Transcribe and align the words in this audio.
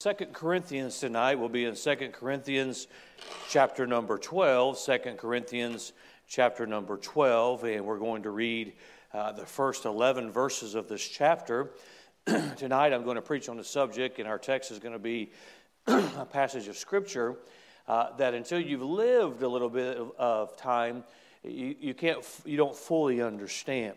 Second 0.00 0.32
Corinthians 0.32 1.00
tonight 1.00 1.40
will 1.40 1.48
be 1.48 1.64
in 1.64 1.74
Second 1.74 2.12
Corinthians 2.12 2.86
chapter 3.48 3.84
number 3.84 4.16
12. 4.16 4.78
Second 4.78 5.18
Corinthians 5.18 5.92
chapter 6.28 6.68
number 6.68 6.98
12, 6.98 7.64
and 7.64 7.84
we're 7.84 7.98
going 7.98 8.22
to 8.22 8.30
read 8.30 8.74
uh, 9.12 9.32
the 9.32 9.44
first 9.44 9.86
11 9.86 10.30
verses 10.30 10.76
of 10.76 10.86
this 10.86 11.04
chapter. 11.04 11.72
tonight 12.56 12.92
I'm 12.92 13.02
going 13.02 13.16
to 13.16 13.22
preach 13.22 13.48
on 13.48 13.56
the 13.56 13.64
subject, 13.64 14.20
and 14.20 14.28
our 14.28 14.38
text 14.38 14.70
is 14.70 14.78
going 14.78 14.92
to 14.92 15.00
be 15.00 15.32
a 15.88 16.24
passage 16.30 16.68
of 16.68 16.76
Scripture 16.76 17.34
uh, 17.88 18.14
that 18.18 18.34
until 18.34 18.60
you've 18.60 18.82
lived 18.82 19.42
a 19.42 19.48
little 19.48 19.68
bit 19.68 19.96
of, 19.96 20.12
of 20.16 20.56
time, 20.56 21.02
you, 21.42 21.74
you, 21.80 21.92
can't, 21.92 22.24
you 22.44 22.56
don't 22.56 22.76
fully 22.76 23.20
understand. 23.20 23.96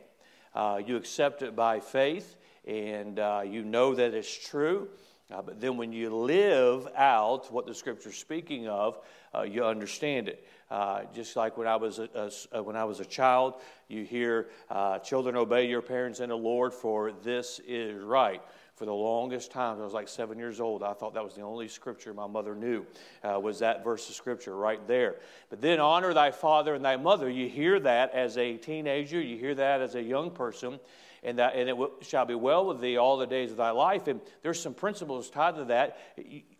Uh, 0.55 0.81
you 0.83 0.95
accept 0.95 1.43
it 1.43 1.55
by 1.55 1.79
faith, 1.79 2.37
and 2.65 3.19
uh, 3.19 3.43
you 3.45 3.63
know 3.63 3.93
that 3.93 4.15
it's 4.15 4.47
true. 4.47 4.89
Uh, 5.31 5.41
but 5.41 5.61
then 5.61 5.77
when 5.77 5.91
you 5.91 6.09
live 6.09 6.87
out 6.95 7.51
what 7.51 7.65
the 7.65 7.73
scripture's 7.73 8.17
speaking 8.17 8.67
of, 8.67 8.99
uh, 9.33 9.43
you 9.43 9.63
understand 9.63 10.27
it. 10.27 10.45
Uh, 10.69 11.03
just 11.13 11.35
like 11.35 11.57
when 11.57 11.67
I 11.67 11.75
was 11.75 11.99
a, 11.99 12.09
a, 12.15 12.59
uh, 12.59 12.63
when 12.63 12.75
I 12.75 12.85
was 12.85 12.99
a 12.99 13.05
child, 13.05 13.55
you 13.87 14.03
hear, 14.03 14.49
uh, 14.69 14.99
"Children, 14.99 15.35
obey 15.35 15.67
your 15.67 15.81
parents 15.81 16.19
in 16.19 16.29
the 16.29 16.37
Lord, 16.37 16.73
for 16.73 17.11
this 17.11 17.59
is 17.67 18.01
right." 18.01 18.41
For 18.75 18.85
the 18.85 18.93
longest 18.93 19.51
time, 19.51 19.79
I 19.79 19.83
was 19.83 19.93
like 19.93 20.07
seven 20.07 20.39
years 20.39 20.59
old. 20.59 20.81
I 20.81 20.93
thought 20.93 21.13
that 21.13 21.23
was 21.23 21.35
the 21.35 21.41
only 21.41 21.67
scripture 21.67 22.15
my 22.15 22.25
mother 22.25 22.55
knew 22.55 22.83
uh, 23.23 23.39
was 23.39 23.59
that 23.59 23.83
verse 23.83 24.09
of 24.09 24.15
scripture 24.15 24.55
right 24.55 24.79
there. 24.87 25.17
But 25.51 25.61
then, 25.61 25.79
honor 25.79 26.15
thy 26.15 26.31
father 26.31 26.73
and 26.73 26.83
thy 26.83 26.97
mother. 26.97 27.29
You 27.29 27.47
hear 27.47 27.79
that 27.81 28.11
as 28.13 28.37
a 28.37 28.57
teenager. 28.57 29.21
You 29.21 29.37
hear 29.37 29.53
that 29.53 29.81
as 29.81 29.93
a 29.93 30.01
young 30.01 30.31
person 30.31 30.79
and 31.23 31.37
that 31.39 31.55
and 31.55 31.69
it 31.69 31.77
shall 32.01 32.25
be 32.25 32.35
well 32.35 32.65
with 32.65 32.81
thee 32.81 32.97
all 32.97 33.17
the 33.17 33.27
days 33.27 33.51
of 33.51 33.57
thy 33.57 33.71
life. 33.71 34.07
And 34.07 34.21
there's 34.41 34.59
some 34.59 34.73
principles 34.73 35.29
tied 35.29 35.55
to 35.55 35.65
that. 35.65 35.97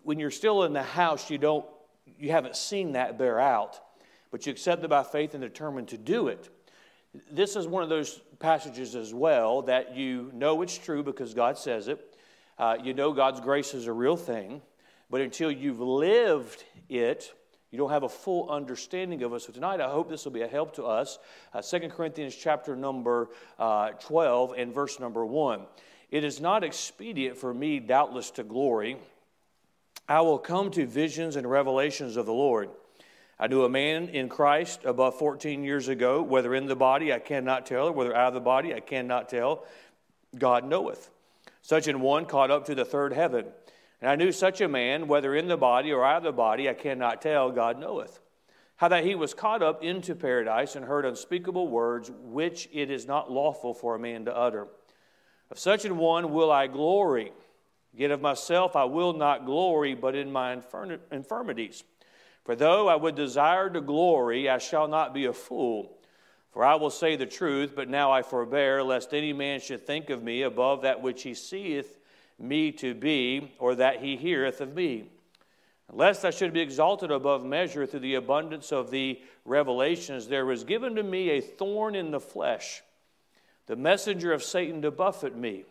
When 0.04 0.20
you're 0.20 0.32
still 0.32 0.64
in 0.64 0.74
the 0.74 0.84
house, 0.84 1.30
you 1.30 1.38
don't 1.38 1.66
you 2.18 2.32
haven't 2.32 2.56
seen 2.56 2.94
that 2.94 3.18
bear 3.18 3.40
out, 3.40 3.80
but 4.30 4.46
you 4.46 4.52
accept 4.52 4.84
it 4.84 4.90
by 4.90 5.04
faith 5.04 5.34
and 5.34 5.42
determined 5.42 5.90
to 5.90 5.98
do 5.98 6.28
it. 6.28 6.50
This 7.32 7.56
is 7.56 7.68
one 7.68 7.84
of 7.84 7.90
those 7.90 8.22
passages 8.40 8.96
as 8.96 9.14
well 9.14 9.64
that 9.64 9.96
you 9.96 10.32
know 10.34 10.62
it's 10.62 10.78
true 10.78 11.04
because 11.04 11.34
God 11.34 11.58
says 11.58 11.88
it. 11.88 12.16
Uh, 12.58 12.78
you 12.82 12.94
know 12.94 13.12
God's 13.12 13.40
grace 13.40 13.74
is 13.74 13.88
a 13.88 13.94
real 13.94 14.16
thing, 14.16 14.62
but 15.10 15.22
until 15.22 15.52
you've 15.52 15.82
lived 15.82 16.64
it, 16.90 17.34
you 17.72 17.78
don't 17.78 17.90
have 17.90 18.04
a 18.04 18.10
full 18.10 18.50
understanding 18.50 19.24
of 19.24 19.34
it. 19.34 19.42
So 19.42 19.54
tonight, 19.54 19.80
I 19.80 19.90
hope 19.90 20.10
this 20.10 20.26
will 20.26 20.34
be 20.34 20.42
a 20.42 20.48
help 20.48 20.76
to 20.76 20.84
us. 20.84 21.20
Uh, 21.54 21.62
2 21.62 21.88
Corinthians 21.90 22.36
chapter 22.36 22.76
number 22.76 23.30
uh, 23.58 23.92
12 23.92 24.54
and 24.58 24.74
verse 24.74 25.00
number 25.00 25.26
1. 25.26 25.62
It 26.10 26.26
is 26.26 26.42
not 26.42 26.66
expedient 26.66 27.38
for 27.38 27.54
me, 27.54 27.80
doubtless, 27.80 28.32
to 28.32 28.44
glory. 28.44 28.98
I 30.10 30.20
will 30.20 30.38
come 30.38 30.70
to 30.72 30.86
visions 30.86 31.38
and 31.38 31.50
revelations 31.50 32.18
of 32.18 32.26
the 32.26 32.34
Lord. 32.34 32.70
I 33.40 33.48
knew 33.48 33.64
a 33.64 33.70
man 33.70 34.10
in 34.10 34.28
Christ 34.28 34.82
above 34.84 35.18
14 35.18 35.64
years 35.64 35.88
ago, 35.88 36.22
whether 36.22 36.54
in 36.54 36.66
the 36.66 36.76
body, 36.76 37.14
I 37.14 37.20
cannot 37.20 37.66
tell, 37.66 37.88
or 37.88 37.92
whether 37.94 38.14
out 38.14 38.28
of 38.28 38.34
the 38.34 38.42
body, 38.42 38.74
I 38.74 38.82
cannot 38.82 39.30
tell. 39.30 39.64
God 40.38 40.66
knoweth. 40.66 41.10
Such 41.62 41.88
an 41.88 42.02
one 42.02 42.26
caught 42.26 42.52
up 42.52 42.66
to 42.66 42.76
the 42.76 42.86
third 42.86 43.14
heaven. 43.14 43.46
And 44.02 44.10
I 44.10 44.16
knew 44.16 44.32
such 44.32 44.62
a 44.62 44.68
man, 44.68 45.08
whether 45.08 45.36
in 45.36 45.48
the 45.48 45.58
body 45.58 45.94
or 45.94 46.04
out 46.04 46.18
of 46.18 46.24
the 46.24 46.32
body, 46.32 46.68
I 46.68 46.74
cannot 46.74 47.22
tell, 47.22 47.52
God 47.52 47.80
knoweth. 47.80 48.20
How 48.78 48.88
that 48.88 49.06
he 49.06 49.14
was 49.14 49.36
caught 49.36 49.62
up 49.62 49.84
into 49.84 50.16
paradise 50.16 50.76
and 50.76 50.86
heard 50.86 51.06
unspeakable 51.06 51.68
words 51.68 52.12
which 52.24 52.68
it 52.74 52.90
is 52.90 53.06
not 53.06 53.32
lawful 53.32 53.76
for 53.76 53.94
a 53.94 54.00
man 54.00 54.26
to 54.26 54.36
utter. 54.36 54.68
Of 55.52 55.60
such 55.60 55.86
an 55.86 55.98
one 55.98 56.34
will 56.34 56.52
I 56.52 56.66
glory. 56.66 57.32
Yet 57.94 58.10
of 58.10 58.22
myself 58.22 58.76
I 58.76 58.86
will 58.86 59.14
not 59.14 59.46
glory, 59.46 59.94
but 59.94 60.16
in 60.16 60.32
my 60.32 60.58
infirmities. 61.12 61.84
For 62.44 62.56
though 62.56 62.88
I 62.88 62.96
would 62.96 63.14
desire 63.14 63.70
to 63.70 63.82
glory, 63.82 64.50
I 64.50 64.58
shall 64.58 64.88
not 64.88 65.14
be 65.14 65.26
a 65.26 65.34
fool. 65.34 65.98
For 66.52 66.66
I 66.66 66.76
will 66.76 66.90
say 66.90 67.16
the 67.16 67.28
truth, 67.28 67.74
but 67.76 67.88
now 67.88 68.12
I 68.12 68.24
forbear, 68.24 68.84
lest 68.84 69.14
any 69.14 69.32
man 69.32 69.60
should 69.60 69.86
think 69.86 70.10
of 70.10 70.24
me 70.24 70.42
above 70.42 70.82
that 70.82 71.04
which 71.04 71.22
he 71.22 71.36
seeth 71.36 72.00
me 72.42 72.72
to 72.74 72.94
be, 72.94 73.54
or 73.60 73.76
that 73.76 74.02
he 74.02 74.18
heareth 74.18 74.62
of 74.62 74.76
me. 74.76 75.10
Lest 75.92 76.24
I 76.24 76.30
should 76.30 76.54
be 76.54 76.62
exalted 76.62 77.12
above 77.12 77.44
measure 77.44 77.86
through 77.86 78.00
the 78.00 78.16
abundance 78.16 78.72
of 78.72 78.92
the 78.92 79.22
revelations, 79.44 80.28
there 80.28 80.46
was 80.46 80.64
given 80.64 80.96
to 80.96 81.04
me 81.04 81.30
a 81.32 81.42
thorn 81.42 81.96
in 81.96 82.12
the 82.12 82.20
flesh, 82.20 82.82
the 83.68 83.76
messenger 83.76 84.32
of 84.32 84.44
Satan 84.44 84.82
to 84.84 84.92
buffet 84.92 85.36
me, 85.36 85.66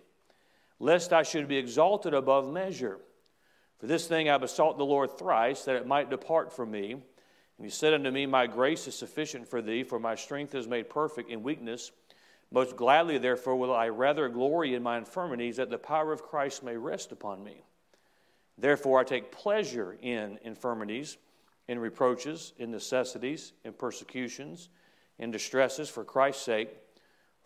lest 0.79 1.13
I 1.13 1.23
should 1.23 1.49
be 1.49 1.57
exalted 1.57 2.13
above 2.13 2.53
measure. 2.53 2.99
For 3.79 3.87
this 3.87 4.07
thing 4.07 4.29
I 4.29 4.37
besought 4.37 4.77
the 4.77 4.85
Lord 4.85 5.19
thrice, 5.19 5.65
that 5.65 5.77
it 5.77 5.87
might 5.87 6.11
depart 6.11 6.53
from 6.53 6.71
me. 6.71 6.93
And 6.93 7.67
he 7.67 7.71
said 7.71 7.95
unto 7.95 8.11
me, 8.11 8.27
My 8.27 8.47
grace 8.47 8.87
is 8.87 8.95
sufficient 8.95 9.49
for 9.49 9.63
thee, 9.63 9.85
for 9.85 9.99
my 9.99 10.15
strength 10.15 10.55
is 10.55 10.69
made 10.69 10.91
perfect 10.91 11.31
in 11.31 11.43
weakness. 11.43 11.91
Most 12.53 12.77
gladly, 12.77 13.19
therefore, 13.19 13.57
will 13.57 13.75
I 13.75 13.89
rather 13.89 14.29
glory 14.29 14.75
in 14.75 14.83
my 14.83 14.99
infirmities, 14.99 15.57
that 15.57 15.71
the 15.71 15.79
power 15.79 16.13
of 16.13 16.23
Christ 16.23 16.63
may 16.63 16.77
rest 16.77 17.13
upon 17.13 17.45
me. 17.45 17.63
Therefore, 18.59 19.01
I 19.01 19.05
take 19.05 19.31
pleasure 19.31 19.97
in 20.03 20.39
infirmities, 20.43 21.17
in 21.69 21.79
reproaches, 21.79 22.53
in 22.59 22.71
necessities, 22.71 23.53
in 23.65 23.73
persecutions, 23.73 24.69
in 25.19 25.31
distresses 25.31 25.89
for 25.89 26.05
Christ's 26.05 26.45
sake. 26.45 26.77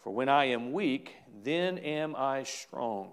For 0.03 0.11
when 0.11 0.29
I 0.29 0.47
am 0.47 0.73
weak, 0.73 1.15
then 1.43 1.79
am 1.79 2.17
I 2.17 2.45
strong. 2.45 3.13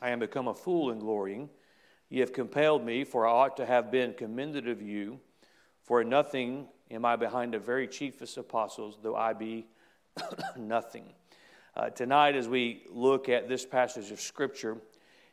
I 0.00 0.10
am 0.10 0.18
become 0.18 0.48
a 0.48 0.54
fool 0.54 0.90
in 0.90 0.98
glorying. 0.98 1.50
Ye 2.08 2.20
have 2.20 2.32
compelled 2.32 2.84
me, 2.84 3.04
for 3.04 3.26
I 3.26 3.30
ought 3.30 3.56
to 3.58 3.66
have 3.66 3.90
been 3.90 4.14
commended 4.14 4.68
of 4.68 4.80
you. 4.80 5.20
For 5.82 6.00
in 6.00 6.08
nothing 6.08 6.68
am 6.90 7.04
I 7.04 7.16
behind 7.16 7.52
the 7.52 7.58
very 7.58 7.86
chiefest 7.86 8.38
apostles, 8.38 8.98
though 9.02 9.16
I 9.16 9.34
be 9.34 9.66
nothing. 10.56 11.04
Uh, 11.76 11.90
tonight, 11.90 12.36
as 12.36 12.48
we 12.48 12.82
look 12.90 13.28
at 13.28 13.48
this 13.48 13.66
passage 13.66 14.10
of 14.10 14.20
Scripture, 14.20 14.78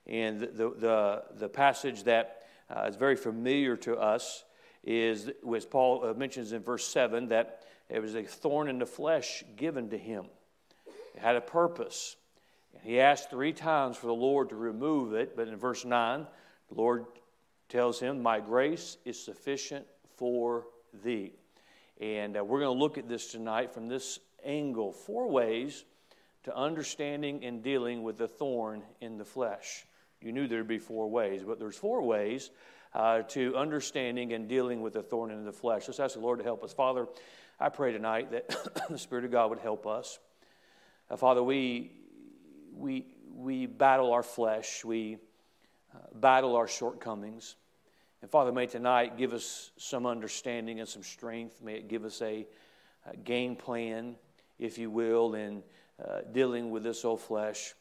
and 0.08 0.40
the, 0.40 0.74
the, 0.78 1.24
the 1.36 1.50
passage 1.50 2.04
that 2.04 2.44
uh, 2.70 2.86
is 2.88 2.96
very 2.96 3.16
familiar 3.16 3.76
to 3.78 3.96
us 3.96 4.44
is, 4.84 5.30
as 5.56 5.66
Paul 5.66 6.06
uh, 6.06 6.14
mentions 6.14 6.54
in 6.54 6.64
verse 6.64 6.86
7, 6.88 7.28
that 7.30 7.64
it 7.90 8.02
was 8.02 8.16
a 8.16 8.24
thorn 8.24 8.68
in 8.70 8.80
the 8.80 8.86
flesh 8.86 9.44
given 9.56 9.90
to 9.90 9.98
him. 9.98 10.26
It 11.16 11.22
had 11.22 11.36
a 11.36 11.42
purpose. 11.42 12.16
And 12.74 12.82
he 12.84 13.00
asked 13.00 13.30
three 13.30 13.54
times 13.54 13.98
for 13.98 14.08
the 14.08 14.14
Lord 14.14 14.50
to 14.50 14.56
remove 14.56 15.14
it, 15.14 15.36
but 15.36 15.48
in 15.48 15.58
verse 15.58 15.86
9, 15.86 16.26
the 16.70 16.76
Lord 16.76 17.06
tells 17.70 18.00
him, 18.00 18.24
My 18.24 18.40
grace 18.40 18.98
is 19.06 19.24
sufficient 19.24 19.86
for 20.16 20.66
thee. 21.04 21.34
And 22.00 22.36
uh, 22.38 22.44
we're 22.44 22.62
going 22.62 22.76
to 22.76 22.80
look 22.80 22.98
at 22.98 23.08
this 23.08 23.28
tonight 23.28 23.74
from 23.74 23.88
this 23.88 24.20
angle, 24.44 24.92
four 24.92 25.30
ways 25.30 25.86
to 26.44 26.56
understanding 26.56 27.44
and 27.46 27.64
dealing 27.64 28.04
with 28.04 28.18
the 28.18 28.28
thorn 28.28 28.84
in 29.00 29.18
the 29.18 29.26
flesh. 29.26 29.86
You 30.22 30.32
knew 30.32 30.48
there'd 30.48 30.68
be 30.68 30.80
four 30.80 31.10
ways, 31.10 31.44
but 31.44 31.60
there's 31.60 31.78
four 31.78 32.02
ways 32.02 32.52
uh, 32.94 33.22
to 33.24 33.56
understanding 33.56 34.34
and 34.34 34.48
dealing 34.48 34.82
with 34.82 34.94
the 34.94 35.04
thorn 35.04 35.32
in 35.32 35.46
the 35.46 35.52
flesh. 35.52 35.88
Let's 35.88 36.00
ask 36.00 36.16
the 36.16 36.22
Lord 36.22 36.40
to 36.40 36.46
help 36.46 36.64
us. 36.64 36.74
Father, 36.74 37.08
I 37.60 37.70
pray 37.70 37.92
tonight 37.92 38.32
that 38.32 38.88
the 38.90 38.98
Spirit 38.98 39.26
of 39.26 39.32
God 39.32 39.50
would 39.50 39.60
help 39.60 39.86
us. 39.88 40.20
Uh, 41.10 41.16
Father, 41.16 41.44
we, 41.44 41.92
we, 42.76 43.06
we 43.36 43.66
battle 43.66 44.12
our 44.14 44.24
flesh, 44.24 44.84
we 44.84 45.18
uh, 45.94 46.00
battle 46.14 46.56
our 46.56 46.68
shortcomings. 46.68 47.56
And 48.22 48.30
Father, 48.30 48.52
may 48.52 48.68
tonight 48.68 49.18
give 49.18 49.34
us 49.34 49.72
some 49.78 50.06
understanding 50.06 50.80
and 50.80 50.88
some 50.88 51.04
strength. 51.04 51.62
May 51.64 51.76
it 51.76 51.88
give 51.88 52.06
us 52.06 52.22
a, 52.22 52.46
a 53.08 53.18
game 53.18 53.56
plan 53.56 54.16
if 54.62 54.78
you 54.78 54.90
will, 54.90 55.34
in 55.34 55.64
uh, 56.04 56.22
dealing 56.32 56.72
with 56.72 56.84
this 56.84 57.04
old 57.04 57.20
flesh. 57.20 57.74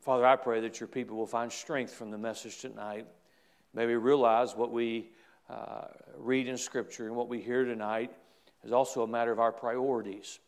Father, 0.00 0.26
I 0.26 0.36
pray 0.36 0.60
that 0.60 0.80
your 0.80 0.88
people 0.88 1.16
will 1.16 1.26
find 1.26 1.52
strength 1.52 1.92
from 1.92 2.10
the 2.10 2.18
message 2.18 2.58
tonight. 2.58 3.06
May 3.74 3.86
we 3.86 3.94
realize 3.94 4.56
what 4.56 4.72
we 4.72 5.10
uh, 5.50 5.84
read 6.16 6.48
in 6.48 6.56
Scripture 6.56 7.06
and 7.06 7.14
what 7.14 7.28
we 7.28 7.40
hear 7.40 7.64
tonight 7.64 8.10
is 8.64 8.72
also 8.72 9.02
a 9.02 9.06
matter 9.06 9.30
of 9.30 9.38
our 9.38 9.52
priorities. 9.52 10.40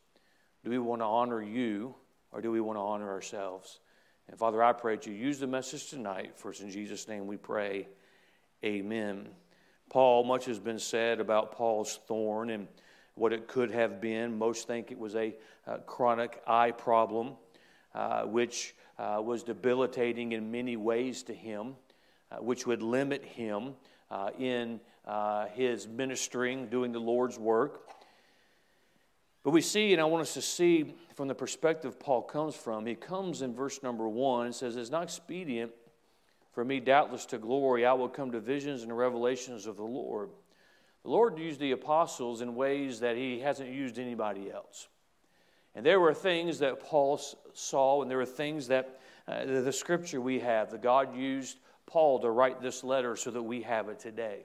Do 0.65 0.71
we 0.71 0.79
want 0.79 1.03
to 1.03 1.07
honor 1.07 1.43
you 1.43 1.95
or 2.33 2.41
do 2.41 2.51
we 2.51 2.61
want 2.61 2.77
to 2.79 2.83
honor 2.83 3.11
ourselves? 3.11 3.81
And 4.29 4.39
Father, 4.39 4.63
I 4.63 4.73
pray 4.73 4.97
that 4.97 5.07
you 5.07 5.13
use 5.13 5.39
the 5.39 5.47
message 5.47 5.91
tonight. 5.91 6.33
For 6.37 6.51
it's 6.51 6.61
in 6.61 6.71
Jesus' 6.71 7.07
name 7.07 7.27
we 7.27 7.37
pray. 7.37 7.87
Amen. 8.65 9.29
Paul, 9.91 10.25
much 10.25 10.47
has 10.47 10.59
been 10.59 10.79
said 10.79 11.21
about 11.21 11.53
Paul's 11.53 11.99
thorn 12.07 12.51
and 12.51 12.69
what 13.21 13.33
it 13.33 13.47
could 13.47 13.71
have 13.71 14.01
been. 14.01 14.39
Most 14.39 14.67
think 14.67 14.91
it 14.91 14.99
was 14.99 15.15
a 15.15 15.35
uh, 15.67 15.77
chronic 15.87 16.43
eye 16.47 16.71
problem, 16.71 17.35
uh, 17.95 18.23
which 18.23 18.75
uh, 18.99 19.21
was 19.23 19.43
debilitating 19.43 20.33
in 20.33 20.51
many 20.51 20.77
ways 20.77 21.23
to 21.25 21.35
him, 21.35 21.77
uh, 22.33 22.37
which 22.37 22.67
would 22.67 22.83
limit 22.83 23.23
him 23.23 23.75
in 24.39 24.81
his 25.53 25.87
ministering, 25.87 26.69
doing 26.69 26.93
the 26.93 26.99
Lord's 26.99 27.39
work. 27.39 27.83
But 29.45 29.51
we 29.51 29.61
see, 29.61 29.93
and 29.93 30.01
I 30.01 30.05
want 30.05 30.23
us 30.23 30.35
to 30.35 30.43
see 30.43 30.95
from 31.15 31.29
the 31.29 31.35
perspective 31.35 32.01
Paul 32.01 32.23
comes 32.23 32.55
from, 32.55 32.87
he 32.87 32.95
comes 32.95 33.43
in 33.43 33.55
verse 33.55 33.83
number 33.83 34.09
one 34.09 34.47
and 34.47 34.55
says, 34.55 34.77
It's 34.77 34.91
not 34.91 35.03
expedient 35.03 35.73
for 36.53 36.65
me, 36.65 36.81
doubtless 36.81 37.27
to 37.27 37.39
glory, 37.39 37.87
I 37.87 37.93
will 37.93 38.09
come 38.09 38.33
to 38.33 38.41
visions 38.41 38.83
and 38.83 38.97
revelations 38.97 39.67
of 39.67 39.77
the 39.77 39.85
Lord. 39.85 40.31
The 41.03 41.11
Lord 41.11 41.39
used 41.39 41.61
the 41.61 41.73
apostles 41.73 42.41
in 42.41 42.55
ways 42.55 43.01
that 43.01 43.17
He 43.17 43.41
hasn't 43.41 43.71
used 43.71 43.99
anybody 43.99 44.51
else. 44.51 44.89
And 45.75 45.87
there 45.87 46.01
were 46.01 46.15
things 46.15 46.59
that 46.59 46.81
Paul 46.81 47.21
saw, 47.55 48.03
and 48.03 48.11
there 48.11 48.19
were 48.19 48.27
things 48.27 48.69
that 48.69 49.01
uh, 49.29 49.45
the, 49.45 49.61
the 49.61 49.73
scripture 49.73 50.21
we 50.21 50.41
have, 50.41 50.71
that 50.73 50.83
God 50.83 51.17
used 51.17 51.59
Paul 51.87 52.19
to 52.21 52.31
write 52.31 52.61
this 52.61 52.83
letter 52.85 53.17
so 53.17 53.31
that 53.31 53.43
we 53.43 53.63
have 53.63 53.89
it 53.89 53.99
today. 53.99 54.41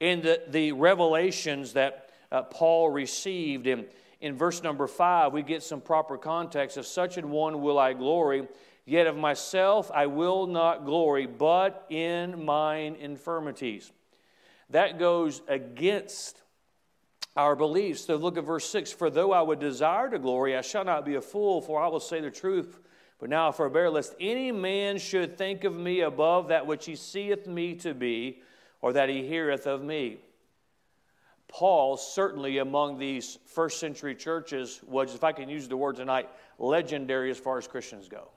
In 0.00 0.22
the, 0.22 0.42
the 0.48 0.72
revelations 0.72 1.72
that 1.74 2.10
uh, 2.30 2.42
Paul 2.42 2.90
received 2.90 3.66
in, 3.66 3.86
in 4.20 4.36
verse 4.36 4.62
number 4.62 4.86
five, 4.86 5.32
we 5.32 5.42
get 5.42 5.62
some 5.62 5.80
proper 5.80 6.18
context. 6.18 6.76
Of 6.76 6.86
such 6.86 7.16
an 7.16 7.30
one 7.30 7.62
will 7.62 7.78
I 7.78 7.92
glory, 7.92 8.48
yet 8.84 9.06
of 9.06 9.16
myself 9.16 9.90
I 9.94 10.06
will 10.06 10.46
not 10.46 10.84
glory, 10.84 11.26
but 11.26 11.86
in 11.88 12.44
mine 12.44 12.96
infirmities. 12.96 13.92
That 14.70 14.98
goes 14.98 15.42
against 15.48 16.42
our 17.36 17.54
beliefs. 17.54 18.06
So 18.06 18.16
look 18.16 18.36
at 18.36 18.44
verse 18.44 18.68
6 18.68 18.92
For 18.92 19.10
though 19.10 19.32
I 19.32 19.42
would 19.42 19.60
desire 19.60 20.10
to 20.10 20.18
glory, 20.18 20.56
I 20.56 20.62
shall 20.62 20.84
not 20.84 21.04
be 21.04 21.14
a 21.14 21.20
fool, 21.20 21.60
for 21.60 21.80
I 21.80 21.88
will 21.88 22.00
say 22.00 22.20
the 22.20 22.30
truth. 22.30 22.80
But 23.18 23.30
now 23.30 23.50
forbear, 23.50 23.88
lest 23.88 24.14
any 24.20 24.52
man 24.52 24.98
should 24.98 25.38
think 25.38 25.64
of 25.64 25.76
me 25.76 26.00
above 26.00 26.48
that 26.48 26.66
which 26.66 26.84
he 26.84 26.96
seeth 26.96 27.46
me 27.46 27.74
to 27.76 27.94
be, 27.94 28.42
or 28.82 28.92
that 28.92 29.08
he 29.08 29.26
heareth 29.26 29.66
of 29.66 29.82
me. 29.82 30.18
Paul, 31.48 31.96
certainly 31.96 32.58
among 32.58 32.98
these 32.98 33.38
first 33.46 33.78
century 33.80 34.14
churches, 34.14 34.80
was, 34.86 35.14
if 35.14 35.24
I 35.24 35.32
can 35.32 35.48
use 35.48 35.68
the 35.68 35.76
word 35.76 35.96
tonight, 35.96 36.28
legendary 36.58 37.30
as 37.30 37.38
far 37.38 37.56
as 37.56 37.66
Christians 37.66 38.08
go. 38.08 38.28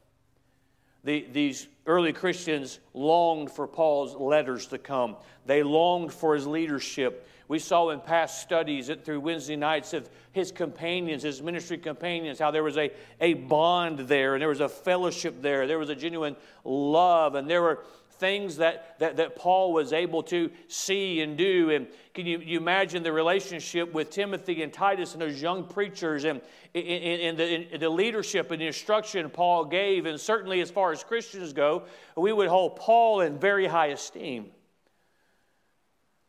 The, 1.04 1.26
these 1.32 1.68
early 1.86 2.14
Christians 2.14 2.80
longed 2.94 3.52
for 3.52 3.68
Paul's 3.68 4.16
letters 4.16 4.68
to 4.68 4.78
come. 4.78 5.16
They 5.46 5.64
longed 5.64 6.12
for 6.12 6.36
his 6.36 6.46
leadership. 6.46 7.28
We 7.48 7.58
saw 7.58 7.90
in 7.90 8.00
past 8.00 8.42
studies 8.42 8.92
through 9.04 9.22
Wednesday 9.22 9.56
nights 9.56 9.94
of 9.94 10.08
his 10.34 10.52
companions, 10.52 11.24
his 11.24 11.42
ministry 11.42 11.80
companions, 11.80 12.38
how 12.38 12.52
there 12.52 12.64
was 12.64 12.78
a, 12.78 12.92
a 13.20 13.34
bond 13.34 14.00
there 14.00 14.36
and 14.36 14.42
there 14.42 14.50
was 14.50 14.60
a 14.60 14.70
fellowship 14.70 15.42
there. 15.42 15.66
There 15.66 15.80
was 15.80 15.90
a 15.90 15.96
genuine 15.96 16.36
love 16.64 17.34
and 17.34 17.50
there 17.50 17.64
were 17.64 17.80
things 18.20 18.58
that, 18.58 19.00
that, 19.00 19.18
that 19.18 19.36
Paul 19.36 19.74
was 19.74 19.94
able 19.94 20.24
to 20.24 20.52
see 20.68 21.22
and 21.22 21.38
do. 21.38 21.70
And 21.72 21.88
can 22.14 22.26
you, 22.26 22.40
you 22.40 22.58
imagine 22.58 23.02
the 23.02 23.12
relationship 23.12 23.94
with 23.94 24.10
Timothy 24.10 24.62
and 24.62 24.72
Titus 24.72 25.14
and 25.14 25.22
those 25.22 25.42
young 25.42 25.66
preachers 25.66 26.26
and, 26.26 26.42
and, 26.76 27.38
the, 27.38 27.78
the 27.78 27.90
leadership 27.90 28.52
and 28.52 28.62
the 28.62 28.68
instruction 28.68 29.30
Paul 29.30 29.66
gave? 29.66 30.06
And 30.06 30.20
certainly, 30.20 30.62
as 30.62 30.70
far 30.70 30.92
as 30.92 31.04
Christians 31.04 31.54
go, 31.54 31.84
we 32.16 32.32
would 32.32 32.48
hold 32.50 32.76
Paul 32.76 33.22
in 33.22 33.40
very 33.40 33.66
high 33.66 33.88
esteem. 33.88 34.52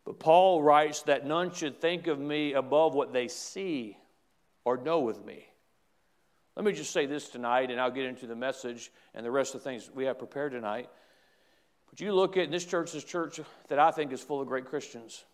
But 0.05 0.19
Paul 0.19 0.63
writes 0.63 1.03
that 1.03 1.27
none 1.27 1.53
should 1.53 1.81
think 1.81 2.07
of 2.07 2.19
me 2.19 2.55
above 2.55 2.95
what 2.95 3.13
they 3.13 3.29
see 3.29 3.97
or 4.65 4.77
know 4.77 5.09
of 5.09 5.25
me. 5.25 5.47
Let 6.57 6.65
me 6.65 6.73
just 6.73 6.93
say 6.93 7.07
this 7.07 7.29
tonight, 7.29 7.71
and 7.71 7.81
I'll 7.81 7.91
get 7.91 8.07
into 8.07 8.27
the 8.27 8.35
message 8.35 8.91
and 9.15 9.25
the 9.25 9.31
rest 9.31 9.55
of 9.55 9.63
the 9.63 9.71
things 9.71 9.91
we 9.95 10.05
have 10.05 10.19
prepared 10.19 10.53
tonight. 10.53 10.89
But 11.91 12.01
you 12.01 12.15
look 12.15 12.37
at 12.37 12.51
this 12.51 12.65
church, 12.65 12.93
this 12.93 13.05
church 13.05 13.41
that 13.69 13.79
I 13.79 13.91
think 13.91 14.13
is 14.13 14.21
full 14.21 14.41
of 14.41 14.49
great 14.49 14.67
Christians. 14.67 15.25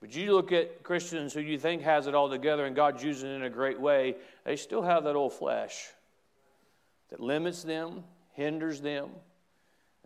But 0.00 0.16
you 0.16 0.34
look 0.34 0.50
at 0.50 0.82
Christians 0.82 1.32
who 1.32 1.40
you 1.40 1.58
think 1.58 1.82
has 1.82 2.06
it 2.06 2.14
all 2.14 2.28
together 2.28 2.64
and 2.64 2.74
God's 2.74 3.04
using 3.04 3.30
it 3.30 3.34
in 3.34 3.42
a 3.44 3.50
great 3.50 3.80
way, 3.80 4.16
they 4.44 4.56
still 4.56 4.82
have 4.82 5.04
that 5.04 5.14
old 5.14 5.32
flesh 5.32 5.88
that 7.10 7.20
limits 7.20 7.62
them, 7.62 8.02
hinders 8.32 8.80
them. 8.80 9.10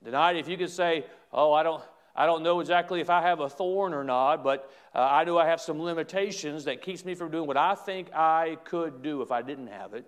Tonight, 0.05 0.37
if 0.37 0.49
you 0.49 0.59
could 0.59 0.71
say, 0.71 1.07
Oh, 1.33 1.53
I 1.53 1.63
don't, 1.63 1.83
I 2.15 2.27
don't 2.27 2.43
know 2.43 2.61
exactly 2.61 3.01
if 3.01 3.11
I 3.11 3.23
have 3.23 3.41
a 3.41 3.49
thorn 3.49 3.95
or 3.95 4.05
not, 4.05 4.43
but 4.43 4.71
uh, 4.95 5.01
I 5.01 5.25
know 5.25 5.39
I 5.39 5.47
have 5.47 5.61
some 5.61 5.81
limitations 5.81 6.65
that 6.65 6.83
keeps 6.83 7.05
me 7.05 7.15
from 7.15 7.31
doing 7.31 7.47
what 7.47 7.57
I 7.57 7.75
think 7.75 8.13
I 8.15 8.59
could 8.65 9.03
do 9.03 9.23
if 9.23 9.31
I 9.31 9.43
didn't 9.43 9.69
have 9.69 9.95
it. 9.95 10.07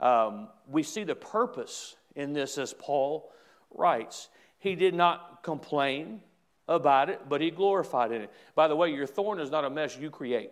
Um, 0.00 0.48
we 0.68 0.82
see 0.82 1.04
the 1.04 1.14
purpose 1.14 1.96
in 2.16 2.32
this 2.32 2.58
as 2.58 2.74
Paul 2.74 3.32
writes. 3.74 4.28
He 4.58 4.74
did 4.74 4.94
not 4.94 5.42
complain 5.42 6.20
about 6.68 7.08
it, 7.08 7.28
but 7.28 7.40
he 7.40 7.50
glorified 7.50 8.12
in 8.12 8.22
it. 8.22 8.30
By 8.54 8.68
the 8.68 8.76
way, 8.76 8.90
your 8.90 9.06
thorn 9.06 9.40
is 9.40 9.50
not 9.50 9.64
a 9.64 9.70
mess 9.70 9.96
you 9.96 10.10
create. 10.10 10.50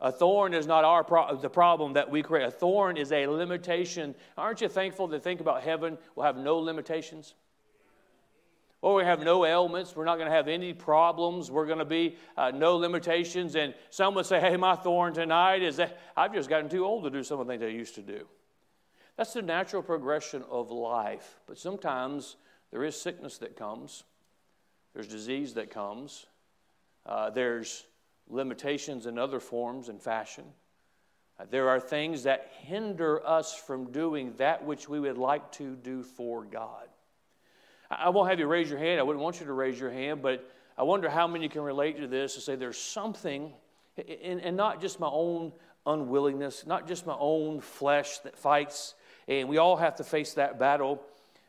A 0.00 0.10
thorn 0.10 0.54
is 0.54 0.66
not 0.66 0.84
our 0.84 1.04
pro- 1.04 1.36
the 1.36 1.50
problem 1.50 1.92
that 1.94 2.10
we 2.10 2.22
create. 2.22 2.46
A 2.46 2.50
thorn 2.50 2.96
is 2.96 3.12
a 3.12 3.26
limitation. 3.26 4.14
Aren't 4.36 4.62
you 4.62 4.68
thankful 4.68 5.08
to 5.08 5.20
think 5.20 5.40
about 5.40 5.62
heaven 5.62 5.98
We'll 6.14 6.26
have 6.26 6.36
no 6.36 6.58
limitations? 6.58 7.34
Or 8.82 8.94
we 8.94 9.04
have 9.04 9.20
no 9.20 9.44
ailments. 9.44 9.94
We're 9.94 10.06
not 10.06 10.16
going 10.16 10.30
to 10.30 10.34
have 10.34 10.48
any 10.48 10.72
problems. 10.72 11.50
We're 11.50 11.66
going 11.66 11.80
to 11.80 11.84
be 11.84 12.16
uh, 12.34 12.50
no 12.50 12.76
limitations. 12.76 13.54
And 13.54 13.74
some 13.90 14.14
would 14.14 14.24
say, 14.24 14.40
hey, 14.40 14.56
my 14.56 14.74
thorn 14.74 15.12
tonight 15.12 15.62
is 15.62 15.76
that 15.76 15.98
I've 16.16 16.32
just 16.32 16.48
gotten 16.48 16.70
too 16.70 16.86
old 16.86 17.04
to 17.04 17.10
do 17.10 17.22
some 17.22 17.40
of 17.40 17.46
the 17.46 17.52
things 17.52 17.62
I 17.62 17.66
used 17.66 17.94
to 17.96 18.02
do. 18.02 18.26
That's 19.16 19.32
the 19.32 19.42
natural 19.42 19.82
progression 19.82 20.44
of 20.50 20.70
life. 20.70 21.40
But 21.46 21.58
sometimes 21.58 22.36
there 22.70 22.84
is 22.84 23.00
sickness 23.00 23.38
that 23.38 23.56
comes, 23.56 24.04
there's 24.94 25.08
disease 25.08 25.54
that 25.54 25.70
comes, 25.70 26.26
uh, 27.06 27.30
there's 27.30 27.84
limitations 28.28 29.06
in 29.06 29.18
other 29.18 29.40
forms 29.40 29.88
and 29.88 30.00
fashion. 30.00 30.44
Uh, 31.38 31.44
there 31.50 31.68
are 31.68 31.80
things 31.80 32.22
that 32.24 32.50
hinder 32.62 33.26
us 33.26 33.54
from 33.54 33.90
doing 33.90 34.34
that 34.36 34.64
which 34.64 34.88
we 34.88 35.00
would 35.00 35.18
like 35.18 35.50
to 35.52 35.74
do 35.76 36.02
for 36.02 36.44
God. 36.44 36.88
I, 37.90 38.10
won't 38.10 38.30
have 38.30 38.38
you 38.38 38.46
raise 38.46 38.70
your 38.70 38.78
hand. 38.78 39.00
I 39.00 39.02
wouldn't 39.02 39.22
want 39.22 39.40
you 39.40 39.46
to 39.46 39.52
raise 39.52 39.80
your 39.80 39.90
hand, 39.90 40.22
but 40.22 40.48
I 40.78 40.84
wonder 40.84 41.10
how 41.10 41.26
many 41.26 41.48
can 41.48 41.62
relate 41.62 41.98
to 42.00 42.06
this 42.06 42.34
and 42.36 42.42
say 42.42 42.54
there's 42.54 42.78
something, 42.78 43.52
and 44.22 44.56
not 44.56 44.80
just 44.80 45.00
my 45.00 45.08
own 45.08 45.52
unwillingness, 45.86 46.66
not 46.66 46.86
just 46.86 47.06
my 47.06 47.16
own 47.18 47.60
flesh 47.60 48.18
that 48.18 48.36
fights 48.36 48.94
and 49.30 49.48
we 49.48 49.58
all 49.58 49.76
have 49.76 49.94
to 49.96 50.04
face 50.04 50.34
that 50.34 50.58
battle. 50.58 51.00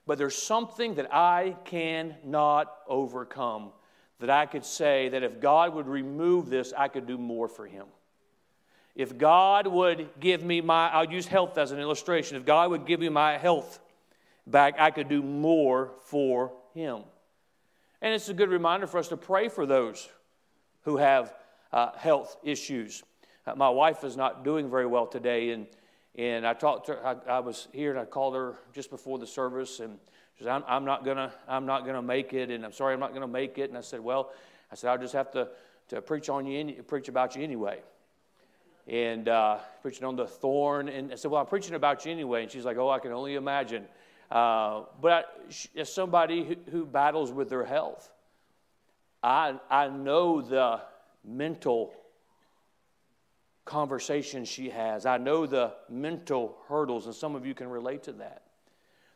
But 0.05 0.17
there's 0.17 0.35
something 0.35 0.95
that 0.95 1.13
I 1.13 1.57
cannot 1.65 2.71
overcome 2.87 3.71
that 4.19 4.29
I 4.29 4.45
could 4.45 4.63
say 4.63 5.09
that 5.09 5.23
if 5.23 5.41
God 5.41 5.73
would 5.73 5.87
remove 5.87 6.49
this, 6.49 6.73
I 6.77 6.87
could 6.87 7.07
do 7.07 7.17
more 7.17 7.47
for 7.47 7.65
Him. 7.65 7.87
If 8.95 9.17
God 9.17 9.65
would 9.65 10.09
give 10.19 10.43
me 10.43 10.61
my, 10.61 10.89
I'll 10.89 11.11
use 11.11 11.25
health 11.25 11.57
as 11.57 11.71
an 11.71 11.79
illustration. 11.79 12.37
If 12.37 12.45
God 12.45 12.69
would 12.69 12.85
give 12.85 12.99
me 12.99 13.09
my 13.09 13.37
health 13.37 13.79
back, 14.45 14.75
I 14.77 14.91
could 14.91 15.09
do 15.09 15.23
more 15.23 15.91
for 16.05 16.51
Him. 16.75 17.01
And 17.99 18.13
it's 18.13 18.29
a 18.29 18.33
good 18.33 18.49
reminder 18.49 18.85
for 18.85 18.99
us 18.99 19.07
to 19.07 19.17
pray 19.17 19.49
for 19.49 19.65
those 19.65 20.07
who 20.83 20.97
have 20.97 21.33
uh, 21.71 21.93
health 21.93 22.37
issues. 22.43 23.01
Uh, 23.47 23.55
my 23.55 23.69
wife 23.69 24.03
is 24.03 24.15
not 24.15 24.43
doing 24.43 24.69
very 24.69 24.85
well 24.85 25.07
today, 25.07 25.49
and 25.49 25.65
and 26.17 26.45
I 26.45 26.53
talked 26.53 26.87
to 26.87 26.93
her, 26.93 27.21
I, 27.27 27.37
I, 27.37 27.39
was 27.39 27.67
here 27.71 27.91
and 27.91 27.99
I 27.99 28.05
called 28.05 28.35
her 28.35 28.55
just 28.73 28.89
before 28.89 29.17
the 29.17 29.27
service 29.27 29.79
and 29.79 29.97
she 30.41 30.45
said, 30.45 30.53
I'm, 30.53 30.63
I'm 30.67 30.85
not 30.85 31.05
gonna, 31.05 31.31
I'm 31.47 31.65
not 31.65 31.85
gonna 31.85 32.01
make 32.01 32.33
it, 32.33 32.49
and 32.49 32.65
I'm 32.65 32.71
sorry 32.71 32.93
I'm 32.93 32.99
not 32.99 33.13
gonna 33.13 33.27
make 33.27 33.57
it. 33.57 33.69
And 33.69 33.77
I 33.77 33.81
said, 33.81 33.99
Well, 33.99 34.31
I 34.71 34.75
said, 34.75 34.89
I'll 34.89 34.97
just 34.97 35.13
have 35.13 35.31
to, 35.33 35.49
to 35.89 36.01
preach 36.01 36.29
on 36.29 36.45
you, 36.45 36.81
preach 36.83 37.09
about 37.09 37.35
you 37.35 37.43
anyway. 37.43 37.79
And 38.87 39.29
uh, 39.29 39.59
preaching 39.83 40.03
on 40.03 40.15
the 40.15 40.25
thorn. 40.25 40.89
And 40.89 41.11
I 41.11 41.15
said, 41.15 41.29
Well, 41.29 41.41
I'm 41.41 41.47
preaching 41.47 41.75
about 41.75 42.05
you 42.05 42.11
anyway. 42.11 42.41
And 42.43 42.51
she's 42.51 42.65
like, 42.65 42.77
Oh, 42.77 42.89
I 42.89 42.99
can 42.99 43.11
only 43.11 43.35
imagine. 43.35 43.85
Uh, 44.31 44.85
but 44.99 45.47
as 45.75 45.93
somebody 45.93 46.43
who, 46.43 46.55
who 46.71 46.85
battles 46.85 47.31
with 47.31 47.49
their 47.49 47.65
health, 47.65 48.09
I, 49.21 49.59
I 49.69 49.89
know 49.89 50.41
the 50.41 50.81
mental 51.23 51.93
conversations 53.65 54.47
she 54.47 54.69
has. 54.69 55.05
I 55.05 55.17
know 55.17 55.45
the 55.45 55.73
mental 55.89 56.57
hurdles, 56.67 57.05
and 57.05 57.15
some 57.15 57.35
of 57.35 57.45
you 57.45 57.53
can 57.53 57.69
relate 57.69 58.03
to 58.03 58.13
that. 58.13 58.43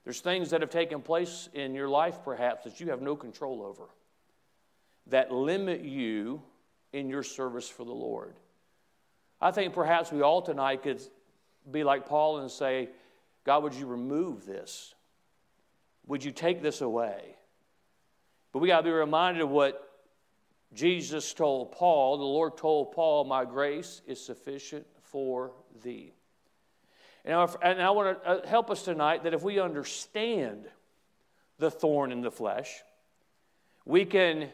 There's 0.04 0.22
things 0.22 0.52
that 0.52 0.62
have 0.62 0.70
taken 0.70 1.02
place 1.02 1.50
in 1.54 1.74
your 1.74 1.90
life, 1.90 2.20
perhaps, 2.24 2.64
that 2.66 2.80
you 2.80 2.92
have 2.92 3.02
no 3.02 3.16
control 3.16 3.64
over, 3.64 3.90
that 5.08 5.32
limit 5.32 5.82
you 5.82 6.42
in 6.94 7.10
your 7.10 7.24
service 7.24 7.68
for 7.68 7.84
the 7.84 7.92
Lord. 7.92 8.36
I 9.42 9.52
think 9.52 9.74
perhaps 9.74 10.12
we 10.12 10.22
all 10.22 10.42
tonight 10.42 10.84
could 10.84 11.02
be 11.70 11.84
like 11.84 12.08
Paul 12.08 12.40
and 12.40 12.50
say, 12.50 12.90
God, 13.46 13.64
would 13.64 13.74
you 13.74 13.88
remove 13.88 14.46
this? 14.46 14.94
Would 16.08 16.24
you 16.24 16.32
take 16.32 16.62
this 16.62 16.82
away? 16.82 17.36
But 18.54 18.60
we 18.60 18.68
got 18.68 18.78
to 18.78 18.84
be 18.84 18.92
reminded 18.92 19.42
of 19.42 19.50
what 19.50 19.85
Jesus 20.74 21.34
told 21.34 21.72
Paul, 21.72 22.18
the 22.18 22.24
Lord 22.24 22.58
told 22.58 22.92
Paul, 22.92 23.24
My 23.26 23.46
grace 23.46 24.02
is 24.08 24.24
sufficient 24.24 24.86
for 25.02 25.52
thee. 25.84 26.14
And 27.24 27.34
I, 27.34 27.48
and 27.62 27.82
I 27.82 27.90
want 27.92 28.22
to 28.22 28.30
uh, 28.30 28.48
help 28.48 28.70
us 28.70 28.84
tonight 28.84 29.24
that 29.24 29.34
if 29.34 29.42
we 29.42 29.60
understand 29.60 30.66
the 31.58 31.72
thorn 31.72 32.12
in 32.12 32.22
the 32.22 32.32
flesh, 32.32 32.84
we 33.86 34.06
can 34.06 34.50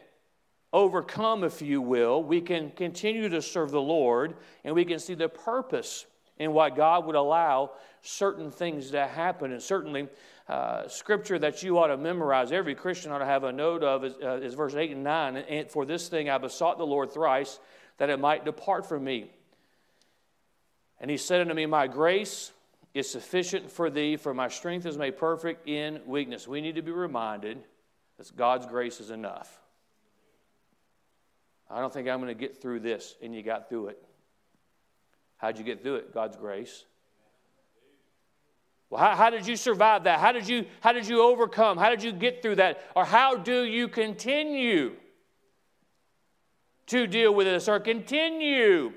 overcome, 0.72 1.44
if 1.44 1.60
you 1.60 1.82
will. 1.82 2.22
We 2.22 2.40
can 2.40 2.70
continue 2.70 3.28
to 3.28 3.42
serve 3.42 3.70
the 3.70 3.80
Lord, 3.80 4.34
and 4.64 4.74
we 4.74 4.84
can 4.84 4.98
see 4.98 5.14
the 5.14 5.28
purpose 5.28 6.06
and 6.38 6.54
why 6.54 6.70
God 6.70 7.06
would 7.06 7.14
allow 7.14 7.72
certain 8.00 8.50
things 8.50 8.90
to 8.90 9.06
happen. 9.06 9.52
And 9.52 9.62
certainly, 9.62 10.08
uh, 10.52 10.86
scripture 10.86 11.38
that 11.38 11.62
you 11.62 11.78
ought 11.78 11.86
to 11.86 11.96
memorize, 11.96 12.52
every 12.52 12.74
Christian 12.74 13.10
ought 13.10 13.20
to 13.20 13.24
have 13.24 13.42
a 13.42 13.52
note 13.52 13.82
of, 13.82 14.04
is, 14.04 14.14
uh, 14.22 14.36
is 14.36 14.52
verse 14.52 14.74
8 14.74 14.90
and 14.90 15.02
9. 15.02 15.36
And 15.36 15.70
for 15.70 15.86
this 15.86 16.08
thing 16.08 16.28
I 16.28 16.36
besought 16.36 16.76
the 16.76 16.84
Lord 16.84 17.10
thrice 17.10 17.58
that 17.96 18.10
it 18.10 18.20
might 18.20 18.44
depart 18.44 18.86
from 18.86 19.02
me. 19.02 19.30
And 21.00 21.10
he 21.10 21.16
said 21.16 21.40
unto 21.40 21.54
me, 21.54 21.64
My 21.64 21.86
grace 21.86 22.52
is 22.92 23.10
sufficient 23.10 23.70
for 23.70 23.88
thee, 23.88 24.16
for 24.16 24.34
my 24.34 24.48
strength 24.48 24.84
is 24.84 24.98
made 24.98 25.16
perfect 25.16 25.66
in 25.66 26.02
weakness. 26.04 26.46
We 26.46 26.60
need 26.60 26.74
to 26.74 26.82
be 26.82 26.92
reminded 26.92 27.64
that 28.18 28.36
God's 28.36 28.66
grace 28.66 29.00
is 29.00 29.10
enough. 29.10 29.58
I 31.70 31.80
don't 31.80 31.92
think 31.92 32.08
I'm 32.08 32.20
going 32.20 32.28
to 32.28 32.38
get 32.38 32.60
through 32.60 32.80
this, 32.80 33.14
and 33.22 33.34
you 33.34 33.42
got 33.42 33.70
through 33.70 33.88
it. 33.88 34.04
How'd 35.38 35.56
you 35.56 35.64
get 35.64 35.82
through 35.82 35.96
it? 35.96 36.12
God's 36.12 36.36
grace. 36.36 36.84
Well, 38.92 39.00
how, 39.00 39.16
how, 39.16 39.30
did 39.30 39.46
you 39.46 39.56
survive 39.56 40.04
that? 40.04 40.20
How 40.20 40.32
did 40.32 40.46
you, 40.46 40.66
how 40.80 40.92
did 40.92 41.08
you 41.08 41.22
overcome? 41.22 41.78
How 41.78 41.88
did 41.88 42.02
you 42.02 42.12
get 42.12 42.42
through 42.42 42.56
that? 42.56 42.78
Or 42.94 43.06
how 43.06 43.38
do 43.38 43.64
you 43.64 43.88
continue 43.88 44.96
to 46.88 47.06
deal 47.06 47.34
with 47.34 47.46
this 47.46 47.70
or 47.70 47.80
continue 47.80 48.92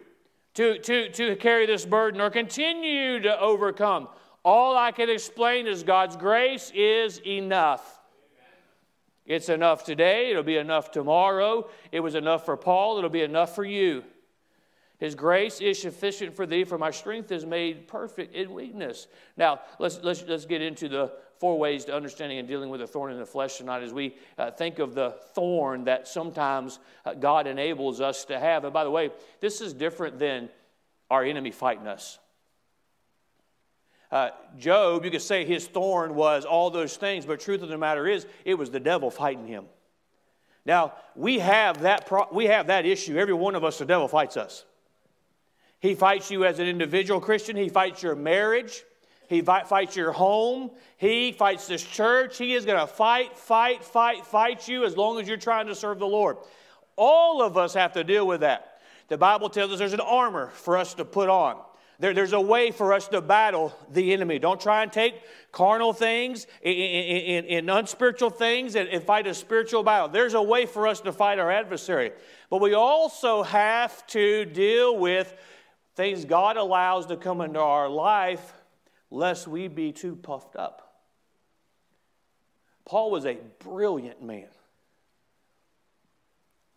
to, 0.55 0.79
to, 0.79 1.09
to 1.11 1.37
carry 1.37 1.65
this 1.65 1.85
burden 1.85 2.19
or 2.19 2.29
continue 2.29 3.21
to 3.21 3.39
overcome? 3.39 4.09
All 4.43 4.75
I 4.75 4.91
can 4.91 5.09
explain 5.09 5.65
is 5.65 5.83
God's 5.83 6.17
grace 6.17 6.73
is 6.75 7.19
enough. 7.25 8.01
It's 9.25 9.47
enough 9.47 9.85
today, 9.85 10.31
it'll 10.31 10.43
be 10.43 10.57
enough 10.57 10.91
tomorrow. 10.91 11.69
It 11.93 12.01
was 12.01 12.15
enough 12.15 12.43
for 12.43 12.57
Paul, 12.57 12.97
it'll 12.97 13.09
be 13.09 13.21
enough 13.21 13.55
for 13.55 13.63
you. 13.63 14.03
His 14.97 15.13
grace 15.13 15.59
is 15.59 15.81
sufficient 15.81 16.35
for 16.35 16.45
thee, 16.45 16.63
for 16.63 16.77
my 16.77 16.91
strength 16.91 17.31
is 17.31 17.45
made 17.45 17.87
perfect 17.87 18.33
in 18.33 18.53
weakness. 18.53 19.07
Now, 19.35 19.59
let's, 19.77 19.99
let's, 20.03 20.23
let's 20.27 20.45
get 20.45 20.61
into 20.61 20.87
the 20.87 21.11
four 21.37 21.59
ways 21.59 21.83
to 21.85 21.93
understanding 21.93 22.39
and 22.39 22.47
dealing 22.47 22.69
with 22.69 22.81
a 22.81 22.87
thorn 22.87 23.11
in 23.11 23.19
the 23.19 23.25
flesh 23.25 23.57
tonight 23.57 23.83
as 23.83 23.91
we 23.91 24.15
uh, 24.37 24.51
think 24.51 24.79
of 24.79 24.95
the 24.95 25.11
thorn 25.33 25.83
that 25.83 26.07
sometimes 26.07 26.79
uh, 27.05 27.13
God 27.13 27.45
enables 27.45 27.99
us 27.99 28.23
to 28.25 28.39
have. 28.39 28.63
And 28.63 28.73
by 28.73 28.85
the 28.85 28.91
way, 28.91 29.11
this 29.41 29.59
is 29.59 29.73
different 29.73 30.17
than 30.17 30.49
our 31.09 31.23
enemy 31.23 31.51
fighting 31.51 31.87
us. 31.87 32.17
Uh, 34.11 34.29
Job, 34.57 35.03
you 35.03 35.11
could 35.11 35.21
say 35.21 35.43
his 35.43 35.67
thorn 35.67 36.15
was 36.15 36.45
all 36.45 36.69
those 36.69 36.95
things, 36.95 37.25
but 37.25 37.41
truth 37.41 37.61
of 37.61 37.67
the 37.69 37.77
matter 37.77 38.07
is, 38.07 38.25
it 38.45 38.53
was 38.53 38.69
the 38.69 38.79
devil 38.79 39.11
fighting 39.11 39.45
him. 39.45 39.65
Now, 40.65 40.93
we 41.15 41.39
have 41.39 41.81
that, 41.81 42.05
pro- 42.05 42.31
we 42.31 42.45
have 42.45 42.67
that 42.67 42.85
issue. 42.85 43.17
Every 43.17 43.33
one 43.33 43.55
of 43.55 43.65
us, 43.65 43.77
the 43.77 43.85
devil 43.85 44.07
fights 44.07 44.37
us. 44.37 44.63
He 45.79 45.95
fights 45.95 46.31
you 46.31 46.45
as 46.45 46.59
an 46.59 46.67
individual 46.67 47.19
Christian, 47.19 47.55
He 47.55 47.69
fights 47.69 48.01
your 48.01 48.15
marriage, 48.15 48.83
He 49.27 49.41
fights 49.41 49.95
your 49.95 50.11
home, 50.11 50.71
He 50.97 51.31
fights 51.31 51.67
this 51.67 51.83
church. 51.83 52.37
He 52.37 52.53
is 52.53 52.65
going 52.65 52.79
to 52.79 52.87
fight, 52.87 53.37
fight, 53.37 53.83
fight, 53.83 54.25
fight 54.25 54.67
you 54.67 54.85
as 54.85 54.97
long 54.97 55.19
as 55.19 55.27
you're 55.27 55.37
trying 55.37 55.67
to 55.67 55.75
serve 55.75 55.99
the 55.99 56.07
Lord. 56.07 56.37
All 56.95 57.41
of 57.41 57.57
us 57.57 57.73
have 57.73 57.93
to 57.93 58.03
deal 58.03 58.25
with 58.25 58.41
that. 58.41 58.79
The 59.07 59.17
Bible 59.17 59.49
tells 59.49 59.71
us 59.71 59.79
there's 59.79 59.93
an 59.93 59.99
armor 59.99 60.47
for 60.53 60.77
us 60.77 60.93
to 60.95 61.05
put 61.05 61.29
on. 61.29 61.61
There, 61.99 62.13
there's 62.13 62.33
a 62.33 62.41
way 62.41 62.71
for 62.71 62.91
us 62.93 63.07
to 63.09 63.21
battle 63.21 63.73
the 63.91 64.11
enemy. 64.11 64.39
Don't 64.39 64.59
try 64.59 64.83
and 64.83 64.91
take 64.91 65.15
carnal 65.51 65.93
things 65.93 66.45
and 66.63 67.69
unspiritual 67.69 68.31
things 68.31 68.75
and, 68.75 68.89
and 68.89 69.03
fight 69.03 69.27
a 69.27 69.33
spiritual 69.33 69.83
battle. 69.83 70.09
There's 70.09 70.33
a 70.33 70.41
way 70.41 70.65
for 70.65 70.87
us 70.87 70.99
to 71.01 71.13
fight 71.13 71.39
our 71.39 71.51
adversary. 71.51 72.11
But 72.49 72.59
we 72.59 72.73
also 72.73 73.43
have 73.43 74.05
to 74.07 74.45
deal 74.45 74.97
with 74.97 75.33
things 75.95 76.25
God 76.25 76.57
allows 76.57 77.05
to 77.07 77.17
come 77.17 77.41
into 77.41 77.59
our 77.59 77.89
life, 77.89 78.53
lest 79.09 79.47
we 79.47 79.67
be 79.67 79.91
too 79.91 80.15
puffed 80.15 80.55
up. 80.55 80.81
Paul 82.85 83.11
was 83.11 83.25
a 83.25 83.37
brilliant 83.59 84.21
man. 84.21 84.47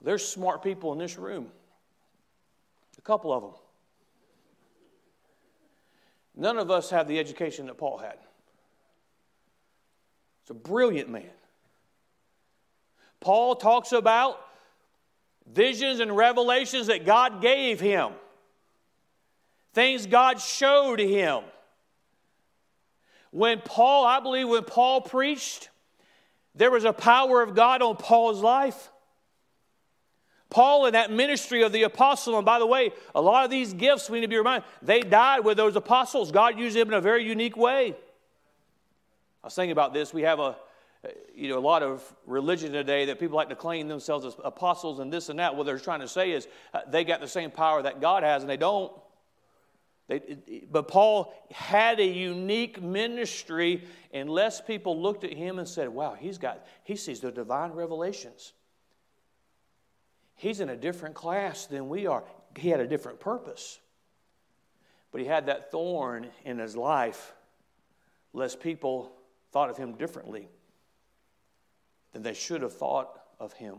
There's 0.01 0.27
smart 0.27 0.63
people 0.63 0.93
in 0.93 0.99
this 0.99 1.19
room, 1.19 1.49
a 2.97 3.03
couple 3.03 3.33
of 3.33 3.43
them. 3.43 3.53
None 6.37 6.57
of 6.57 6.71
us 6.71 6.91
have 6.91 7.09
the 7.09 7.19
education 7.19 7.67
that 7.67 7.77
Paul 7.77 7.99
had. 7.99 8.17
He's 10.43 10.51
a 10.51 10.55
brilliant 10.55 11.11
man. 11.11 11.25
Paul 13.21 13.57
talks 13.57 13.91
about 13.91 14.41
visions 15.53 15.99
and 15.99 16.17
revelations 16.17 16.87
that 16.87 17.05
God 17.05 17.43
gave 17.43 17.81
him 17.81 18.13
things 19.73 20.07
God 20.07 20.41
showed 20.41 21.01
him. 21.01 21.43
When 23.31 23.61
Paul, 23.61 24.07
I 24.07 24.21
believe, 24.21 24.49
when 24.49 24.65
Paul 24.65 25.03
preached, 25.03 25.71
there 26.55 26.71
was 26.71 26.85
a 26.85 26.93
power 26.93 27.43
of 27.43 27.55
God 27.55 27.83
on 27.83 27.97
Paul's 27.97 28.41
life. 28.41 28.91
Paul 30.51 30.87
in 30.87 30.95
that 30.95 31.11
ministry 31.13 31.63
of 31.63 31.73
the 31.73 31.83
apostle, 31.83 32.37
and 32.37 32.47
by 32.47 32.59
the 32.59 32.67
way, 32.67 32.91
a 33.15 33.21
lot 33.21 33.45
of 33.45 33.51
these 33.51 33.75
gifts, 33.75 34.09
we 34.09 34.19
need 34.19 34.27
to 34.27 34.29
be 34.29 34.39
reminded, 34.39 34.67
they 34.81 35.03
died 35.03 35.45
with 35.45 35.59
those 35.59 35.77
apostles. 35.77 36.33
God 36.33 36.59
used 36.59 36.75
them 36.75 36.89
in 36.89 36.95
a 36.95 37.01
very 37.01 37.23
unique 37.23 37.57
way. 37.57 37.95
I 39.43 39.47
was 39.47 39.55
thinking 39.55 39.73
about 39.73 39.93
this. 39.93 40.15
We 40.15 40.23
have 40.23 40.41
a, 40.41 40.57
you 41.35 41.51
know, 41.51 41.59
a 41.59 41.61
lot 41.61 41.83
of 41.83 42.03
religion 42.27 42.73
today 42.73 43.05
that 43.05 43.21
people 43.21 43.37
like 43.37 43.51
to 43.51 43.57
claim 43.57 43.89
themselves 43.89 44.25
as 44.25 44.35
apostles 44.43 45.01
and 45.01 45.13
this 45.13 45.29
and 45.29 45.39
that. 45.39 45.55
What 45.55 45.67
they're 45.67 45.79
trying 45.79 46.01
to 46.01 46.09
say 46.09 46.33
is 46.33 46.49
uh, 46.73 46.81
they 46.89 47.05
got 47.05 47.21
the 47.21 47.29
same 47.29 47.51
power 47.51 47.83
that 47.83 48.01
God 48.01 48.23
has, 48.23 48.43
and 48.43 48.49
they 48.49 48.57
don't. 48.57 48.91
They, 50.09 50.65
but 50.71 50.89
Paul 50.89 51.35
had 51.53 52.01
a 52.01 52.07
unique 52.07 52.83
ministry 52.83 53.85
and 54.13 54.31
unless 54.31 54.61
people 54.61 55.01
looked 55.01 55.23
at 55.23 55.35
him 55.35 55.59
and 55.59 55.69
said, 55.69 55.91
wow, 55.91 56.17
he's 56.19 56.39
got, 56.39 56.67
he 56.83 56.97
sees 56.97 57.21
the 57.21 57.31
divine 57.31 57.73
revelations. 57.73 58.55
He's 60.35 60.61
in 60.61 60.71
a 60.71 60.77
different 60.77 61.15
class 61.15 61.67
than 61.67 61.89
we 61.89 62.07
are. 62.07 62.25
He 62.57 62.71
had 62.71 62.81
a 62.81 62.87
different 62.87 63.21
purpose. 63.21 63.81
But 65.13 65.21
he 65.21 65.27
had 65.27 65.47
that 65.47 65.71
thorn 65.71 66.29
in 66.45 66.59
his 66.59 66.75
life, 66.75 67.35
lest 68.33 68.61
people 68.61 69.13
thought 69.53 69.69
of 69.69 69.77
him 69.77 69.93
differently 69.95 70.49
than 72.13 72.23
they 72.23 72.35
should 72.35 72.63
have 72.63 72.75
thought 72.75 73.21
of 73.39 73.53
him, 73.55 73.77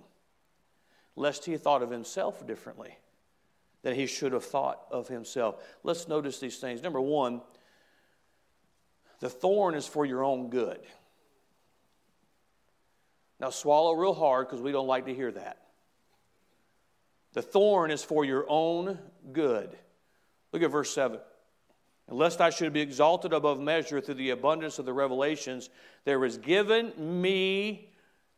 lest 1.16 1.46
he 1.46 1.58
thought 1.58 1.82
of 1.82 1.90
himself 1.90 2.46
differently 2.46 2.98
that 3.84 3.96
he 3.96 4.06
should 4.06 4.34
have 4.34 4.44
thought 4.44 4.86
of 4.92 5.08
himself. 5.08 5.56
Let's 5.84 6.08
notice 6.08 6.40
these 6.40 6.58
things. 6.58 6.84
Number 6.84 7.02
one, 7.02 7.42
the 9.20 9.30
thorn 9.30 9.76
is 9.76 9.88
for 9.88 10.06
your 10.06 10.24
own 10.24 10.50
good. 10.50 10.80
Now, 13.40 13.50
swallow 13.50 13.94
real 13.94 14.14
hard 14.14 14.48
because 14.48 14.62
we 14.62 14.72
don't 14.72 14.88
like 14.88 15.06
to 15.06 15.16
hear 15.16 15.32
that. 15.32 15.60
The 17.34 17.42
thorn 17.42 17.92
is 17.92 18.04
for 18.04 18.26
your 18.26 18.46
own 18.50 19.00
good. 19.32 19.78
Look 20.52 20.62
at 20.62 20.72
verse 20.72 20.94
7. 20.94 21.20
And 22.08 22.18
lest 22.18 22.42
I 22.42 22.50
should 22.50 22.74
be 22.74 22.82
exalted 22.82 23.34
above 23.34 23.60
measure 23.60 24.02
through 24.02 24.16
the 24.16 24.32
abundance 24.32 24.80
of 24.80 24.86
the 24.86 24.94
revelations, 24.94 25.70
there 26.06 26.20
was 26.20 26.38
given 26.38 27.22
me 27.22 27.90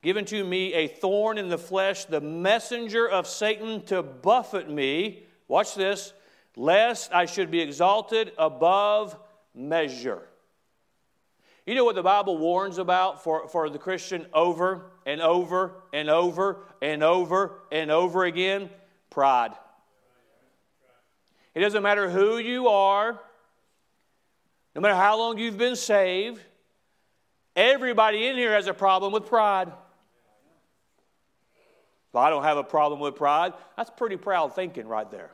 given 0.02 0.26
to 0.26 0.44
me 0.44 0.74
a 0.74 0.88
thorn 0.88 1.38
in 1.38 1.50
the 1.50 1.58
flesh, 1.58 2.06
the 2.06 2.22
messenger 2.22 3.08
of 3.08 3.28
Satan 3.28 3.84
to 3.84 4.02
buffet 4.02 4.70
me 4.70 5.28
Watch 5.52 5.76
this. 5.76 6.14
Lest 6.56 7.14
I 7.14 7.26
should 7.26 7.52
be 7.52 7.60
exalted 7.60 8.32
above 8.38 9.18
measure. 9.54 10.22
You 11.66 11.76
know 11.76 11.84
what 11.84 11.96
the 11.96 12.04
Bible 12.04 12.38
warns 12.38 12.78
about 12.78 13.22
for, 13.22 13.50
for 13.50 13.70
the 13.70 13.78
Christian 13.78 14.28
over 14.34 14.92
and 15.06 15.20
over 15.20 15.74
and 15.92 16.10
over 16.10 16.64
and 16.82 17.04
over 17.04 17.60
and 17.70 17.92
over 17.92 18.24
again? 18.24 18.70
Pride. 19.10 19.52
It 21.54 21.60
doesn't 21.60 21.84
matter 21.84 22.10
who 22.10 22.38
you 22.38 22.70
are, 22.70 23.20
no 24.74 24.80
matter 24.80 24.96
how 24.96 25.18
long 25.18 25.38
you've 25.38 25.58
been 25.58 25.76
saved, 25.76 26.40
everybody 27.58 28.26
in 28.26 28.38
here 28.38 28.54
has 28.54 28.68
a 28.68 28.74
problem 28.74 29.12
with 29.12 29.26
pride. 29.26 29.70
Well, 32.14 32.24
I 32.24 32.30
don't 32.30 32.44
have 32.44 32.58
a 32.58 32.64
problem 32.64 33.02
with 33.02 33.16
pride. 33.16 33.52
That's 33.76 33.90
pretty 33.90 34.16
proud 34.16 34.56
thinking 34.56 34.88
right 34.88 35.12
there. 35.12 35.32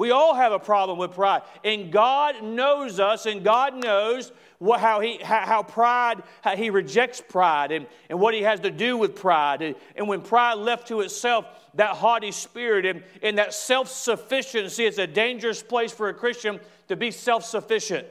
We 0.00 0.12
all 0.12 0.34
have 0.34 0.52
a 0.52 0.58
problem 0.58 0.96
with 0.96 1.12
pride. 1.12 1.42
And 1.62 1.92
God 1.92 2.42
knows 2.42 2.98
us, 2.98 3.26
and 3.26 3.44
God 3.44 3.74
knows 3.74 4.32
what, 4.56 4.80
how, 4.80 5.00
he, 5.00 5.18
how, 5.18 5.44
how 5.44 5.62
pride, 5.62 6.22
how 6.40 6.56
He 6.56 6.70
rejects 6.70 7.20
pride 7.20 7.70
and, 7.70 7.86
and 8.08 8.18
what 8.18 8.32
He 8.32 8.40
has 8.40 8.60
to 8.60 8.70
do 8.70 8.96
with 8.96 9.14
pride. 9.14 9.60
And, 9.60 9.76
and 9.94 10.08
when 10.08 10.22
pride 10.22 10.54
left 10.54 10.88
to 10.88 11.02
itself, 11.02 11.44
that 11.74 11.96
haughty 11.96 12.32
spirit 12.32 12.86
and, 12.86 13.02
and 13.20 13.36
that 13.36 13.52
self 13.52 13.88
sufficiency, 13.88 14.86
it's 14.86 14.96
a 14.96 15.06
dangerous 15.06 15.62
place 15.62 15.92
for 15.92 16.08
a 16.08 16.14
Christian 16.14 16.60
to 16.88 16.96
be 16.96 17.10
self 17.10 17.44
sufficient. 17.44 18.06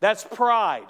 That's 0.00 0.24
pride. 0.24 0.88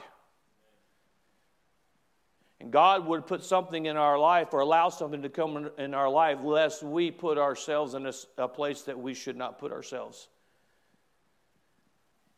And 2.67 2.73
God 2.73 3.07
would 3.07 3.29
put 3.29 3.45
something 3.45 3.87
in 3.87 3.97
our 3.97 4.19
life 4.19 4.49
or 4.53 4.59
allow 4.59 4.89
something 4.89 5.23
to 5.23 5.29
come 5.29 5.71
in 5.79 5.95
our 5.95 6.09
life 6.09 6.39
lest 6.43 6.83
we 6.83 7.13
put 7.13 7.39
ourselves 7.39 7.95
in 7.95 8.07
a, 8.07 8.13
a 8.39 8.49
place 8.49 8.83
that 8.83 8.99
we 8.99 9.15
should 9.15 9.37
not 9.37 9.61
put 9.61 9.71
ourselves. 9.71 10.27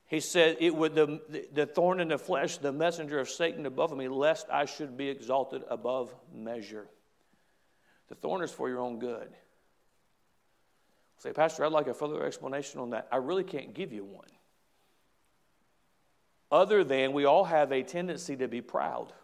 He 0.05 0.21
said, 0.21 0.59
It 0.61 0.75
would 0.75 0.95
the, 0.95 1.47
the 1.55 1.65
thorn 1.65 2.01
in 2.01 2.09
the 2.09 2.19
flesh, 2.19 2.59
the 2.59 2.73
messenger 2.73 3.19
of 3.19 3.31
Satan 3.31 3.65
above 3.65 3.97
me, 3.97 4.07
lest 4.09 4.51
I 4.51 4.67
should 4.67 4.99
be 4.99 5.09
exalted 5.09 5.63
above 5.71 6.15
measure. 6.31 6.87
The 8.11 8.15
thorn 8.15 8.43
is 8.43 8.53
for 8.53 8.69
your 8.69 8.81
own 8.81 8.99
good. 8.99 9.31
Say, 11.21 11.33
Pastor, 11.33 11.65
I'd 11.65 11.73
like 11.73 11.87
a 11.87 11.95
further 11.95 12.23
explanation 12.27 12.81
on 12.81 12.91
that. 12.91 13.09
I 13.11 13.17
really 13.17 13.45
can't 13.45 13.73
give 13.73 13.95
you 13.95 14.05
one. 14.05 14.29
Other 16.53 16.85
than 16.85 17.15
we 17.15 17.25
all 17.25 17.45
have 17.45 17.73
a 17.73 17.83
tendency 17.83 18.37
to 18.37 18.47
be 18.47 18.61
proud. 18.61 19.15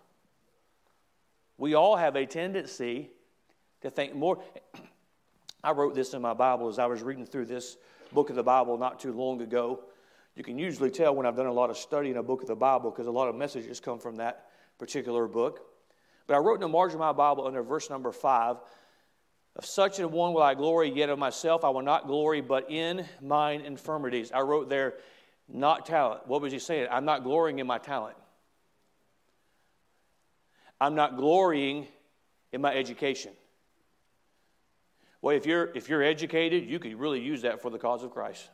We 1.56 1.74
all 1.74 1.96
have 1.96 2.16
a 2.16 2.26
tendency 2.26 3.10
to 3.82 3.90
think 3.90 4.14
more. 4.14 4.42
I 5.64 5.72
wrote 5.72 5.94
this 5.94 6.12
in 6.12 6.20
my 6.20 6.34
Bible 6.34 6.68
as 6.68 6.78
I 6.78 6.86
was 6.86 7.02
reading 7.02 7.24
through 7.24 7.46
this 7.46 7.76
book 8.12 8.30
of 8.30 8.36
the 8.36 8.42
Bible 8.42 8.76
not 8.76 9.00
too 9.00 9.12
long 9.12 9.40
ago. 9.40 9.80
You 10.36 10.42
can 10.42 10.58
usually 10.58 10.90
tell 10.90 11.14
when 11.14 11.26
I've 11.26 11.36
done 11.36 11.46
a 11.46 11.52
lot 11.52 11.70
of 11.70 11.76
study 11.76 12.10
in 12.10 12.16
a 12.16 12.22
book 12.22 12.42
of 12.42 12.48
the 12.48 12.56
Bible 12.56 12.90
because 12.90 13.06
a 13.06 13.10
lot 13.10 13.28
of 13.28 13.34
messages 13.34 13.80
come 13.80 13.98
from 13.98 14.16
that 14.16 14.46
particular 14.78 15.26
book. 15.28 15.60
But 16.26 16.34
I 16.34 16.38
wrote 16.38 16.54
in 16.54 16.60
the 16.60 16.68
margin 16.68 16.96
of 16.96 17.00
my 17.00 17.12
Bible 17.12 17.46
under 17.46 17.62
verse 17.62 17.88
number 17.88 18.12
five 18.12 18.56
of 19.56 19.64
such 19.64 20.00
a 20.00 20.08
one 20.08 20.32
will 20.32 20.42
I 20.42 20.54
glory, 20.54 20.90
yet 20.90 21.10
of 21.10 21.18
myself 21.18 21.64
I 21.64 21.68
will 21.68 21.82
not 21.82 22.06
glory, 22.06 22.40
but 22.40 22.70
in 22.70 23.06
mine 23.22 23.60
infirmities. 23.60 24.32
I 24.32 24.40
wrote 24.40 24.68
there, 24.68 24.94
not 25.48 25.86
talent. 25.86 26.26
What 26.26 26.40
was 26.40 26.52
he 26.52 26.58
saying? 26.58 26.88
I'm 26.90 27.04
not 27.04 27.22
glorying 27.22 27.60
in 27.60 27.66
my 27.66 27.78
talent. 27.78 28.16
I'm 30.80 30.94
not 30.94 31.16
glorying 31.16 31.86
in 32.52 32.60
my 32.60 32.74
education. 32.74 33.32
Well, 35.22 35.34
if 35.34 35.46
you're, 35.46 35.70
if 35.74 35.88
you're 35.88 36.02
educated, 36.02 36.68
you 36.68 36.78
could 36.78 36.94
really 36.98 37.20
use 37.20 37.42
that 37.42 37.62
for 37.62 37.70
the 37.70 37.78
cause 37.78 38.02
of 38.02 38.10
Christ. 38.10 38.48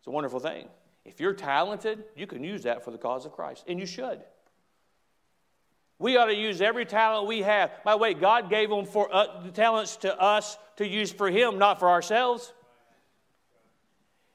It's 0.00 0.06
a 0.06 0.10
wonderful 0.10 0.38
thing. 0.38 0.68
If 1.04 1.20
you're 1.20 1.32
talented, 1.32 2.04
you 2.14 2.26
can 2.26 2.44
use 2.44 2.64
that 2.64 2.84
for 2.84 2.90
the 2.90 2.98
cause 2.98 3.26
of 3.26 3.32
Christ, 3.32 3.64
and 3.68 3.80
you 3.80 3.86
should. 3.86 4.20
We 5.98 6.16
ought 6.16 6.26
to 6.26 6.34
use 6.34 6.60
every 6.60 6.84
talent 6.84 7.26
we 7.26 7.40
have. 7.40 7.70
By 7.84 7.92
the 7.92 7.98
way, 7.98 8.12
God 8.12 8.50
gave 8.50 8.68
them 8.68 8.84
for 8.84 9.12
uh, 9.14 9.40
the 9.42 9.50
talents 9.50 9.96
to 9.98 10.20
us 10.20 10.58
to 10.76 10.86
use 10.86 11.10
for 11.10 11.30
Him, 11.30 11.58
not 11.58 11.78
for 11.78 11.88
ourselves. 11.88 12.52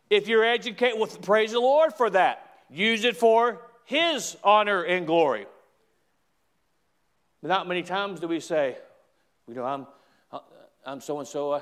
If 0.09 0.27
you're 0.27 0.43
educated, 0.43 0.99
well, 0.99 1.07
praise 1.07 1.51
the 1.51 1.59
Lord 1.59 1.93
for 1.93 2.09
that. 2.09 2.45
Use 2.69 3.03
it 3.03 3.15
for 3.15 3.61
His 3.85 4.35
honor 4.43 4.81
and 4.81 5.05
glory. 5.05 5.45
Not 7.43 7.67
many 7.67 7.81
times 7.81 8.19
do 8.19 8.27
we 8.27 8.39
say, 8.39 8.77
you 9.47 9.55
know, 9.55 9.65
I'm, 9.65 9.87
I'm 10.85 11.01
so 11.01 11.19
and 11.19 11.27
so, 11.27 11.61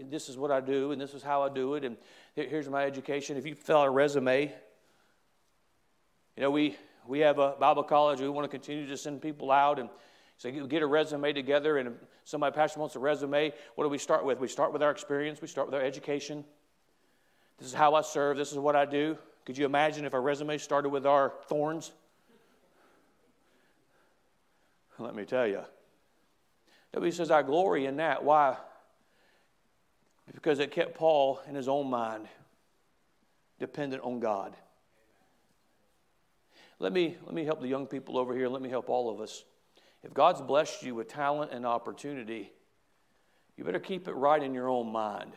this 0.00 0.28
is 0.28 0.36
what 0.36 0.50
I 0.50 0.60
do, 0.60 0.92
and 0.92 1.00
this 1.00 1.14
is 1.14 1.22
how 1.22 1.42
I 1.42 1.48
do 1.48 1.74
it, 1.74 1.84
and 1.84 1.96
here's 2.34 2.68
my 2.68 2.84
education. 2.84 3.36
If 3.36 3.46
you 3.46 3.54
fill 3.54 3.78
out 3.78 3.86
a 3.86 3.90
resume, 3.90 4.52
you 6.36 6.42
know, 6.42 6.50
we, 6.50 6.76
we 7.06 7.20
have 7.20 7.38
a 7.38 7.52
Bible 7.58 7.82
college, 7.82 8.20
we 8.20 8.28
want 8.28 8.44
to 8.44 8.48
continue 8.48 8.86
to 8.86 8.96
send 8.96 9.20
people 9.20 9.50
out, 9.50 9.78
and 9.78 9.90
so 10.38 10.50
get 10.50 10.82
a 10.82 10.86
resume 10.86 11.32
together, 11.32 11.78
and 11.78 11.94
somebody, 12.24 12.54
pastor, 12.54 12.80
wants 12.80 12.96
a 12.96 12.98
resume, 12.98 13.52
what 13.74 13.84
do 13.84 13.90
we 13.90 13.98
start 13.98 14.24
with? 14.24 14.38
We 14.38 14.48
start 14.48 14.72
with 14.72 14.82
our 14.82 14.90
experience, 14.90 15.42
we 15.42 15.48
start 15.48 15.66
with 15.66 15.74
our 15.74 15.82
education. 15.82 16.44
This 17.58 17.68
is 17.68 17.74
how 17.74 17.94
I 17.94 18.02
serve, 18.02 18.36
this 18.36 18.52
is 18.52 18.58
what 18.58 18.76
I 18.76 18.86
do. 18.86 19.18
Could 19.44 19.58
you 19.58 19.66
imagine 19.66 20.04
if 20.04 20.14
our 20.14 20.22
resume 20.22 20.56
started 20.58 20.90
with 20.90 21.06
our 21.06 21.34
thorns? 21.48 21.92
Let 24.98 25.14
me 25.14 25.24
tell 25.24 25.46
you. 25.46 25.62
Nobody 26.92 27.12
says, 27.12 27.30
I 27.30 27.42
glory 27.42 27.86
in 27.86 27.96
that. 27.96 28.24
Why? 28.24 28.56
Because 30.32 30.58
it 30.58 30.70
kept 30.70 30.94
Paul 30.94 31.40
in 31.48 31.54
his 31.54 31.68
own 31.68 31.88
mind 31.88 32.28
dependent 33.58 34.02
on 34.02 34.20
God. 34.20 34.54
Let 36.78 36.92
me, 36.92 37.16
let 37.24 37.34
me 37.34 37.44
help 37.44 37.60
the 37.60 37.68
young 37.68 37.86
people 37.86 38.18
over 38.18 38.34
here. 38.34 38.48
Let 38.48 38.62
me 38.62 38.68
help 38.68 38.88
all 38.88 39.10
of 39.10 39.20
us. 39.20 39.44
If 40.02 40.14
God's 40.14 40.40
blessed 40.40 40.82
you 40.82 40.94
with 40.94 41.08
talent 41.08 41.50
and 41.52 41.66
opportunity, 41.66 42.52
you 43.56 43.64
better 43.64 43.80
keep 43.80 44.06
it 44.06 44.12
right 44.12 44.40
in 44.40 44.54
your 44.54 44.68
own 44.68 44.92
mind. 44.92 45.32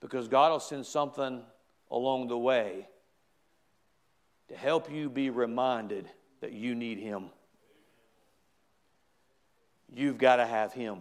Because 0.00 0.26
God 0.26 0.50
will 0.50 0.60
send 0.60 0.84
something 0.84 1.42
along 1.90 2.28
the 2.28 2.38
way 2.38 2.88
to 4.48 4.56
help 4.56 4.90
you 4.90 5.08
be 5.08 5.30
reminded 5.30 6.08
that 6.40 6.52
you 6.52 6.74
need 6.74 6.98
Him. 6.98 7.30
You've 9.94 10.18
got 10.18 10.36
to 10.36 10.46
have 10.46 10.72
Him. 10.72 10.98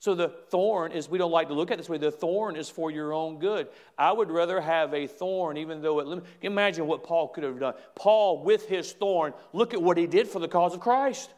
So 0.00 0.14
the 0.14 0.28
thorn 0.28 0.92
is, 0.92 1.08
we 1.08 1.18
don't 1.18 1.32
like 1.32 1.48
to 1.48 1.54
look 1.54 1.72
at 1.72 1.78
this 1.78 1.88
way, 1.88 1.98
the 1.98 2.12
thorn 2.12 2.54
is 2.54 2.70
for 2.70 2.90
your 2.90 3.12
own 3.12 3.40
good. 3.40 3.66
I 3.96 4.12
would 4.12 4.30
rather 4.30 4.60
have 4.60 4.94
a 4.94 5.08
thorn, 5.08 5.56
even 5.56 5.82
though 5.82 5.98
it, 5.98 6.24
imagine 6.40 6.86
what 6.86 7.02
Paul 7.02 7.28
could 7.28 7.42
have 7.42 7.58
done. 7.58 7.74
Paul, 7.96 8.44
with 8.44 8.68
his 8.68 8.92
thorn, 8.92 9.34
look 9.52 9.74
at 9.74 9.82
what 9.82 9.96
he 9.96 10.06
did 10.06 10.28
for 10.28 10.38
the 10.38 10.46
cause 10.46 10.74
of 10.74 10.80
Christ. 10.80 11.30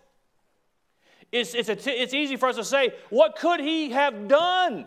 It's, 1.32 1.54
it's, 1.54 1.68
a, 1.70 2.02
it's 2.02 2.12
easy 2.12 2.36
for 2.36 2.50
us 2.50 2.56
to 2.56 2.64
say, 2.64 2.92
what 3.08 3.36
could 3.36 3.60
he 3.60 3.90
have 3.90 4.28
done 4.28 4.84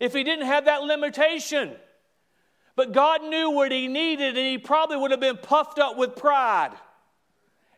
if 0.00 0.12
he 0.12 0.24
didn't 0.24 0.46
have 0.46 0.64
that 0.64 0.82
limitation? 0.82 1.72
But 2.74 2.92
God 2.92 3.22
knew 3.22 3.50
what 3.50 3.70
he 3.70 3.86
needed, 3.86 4.36
and 4.36 4.46
he 4.46 4.58
probably 4.58 4.96
would 4.96 5.12
have 5.12 5.20
been 5.20 5.36
puffed 5.36 5.78
up 5.78 5.96
with 5.96 6.16
pride. 6.16 6.72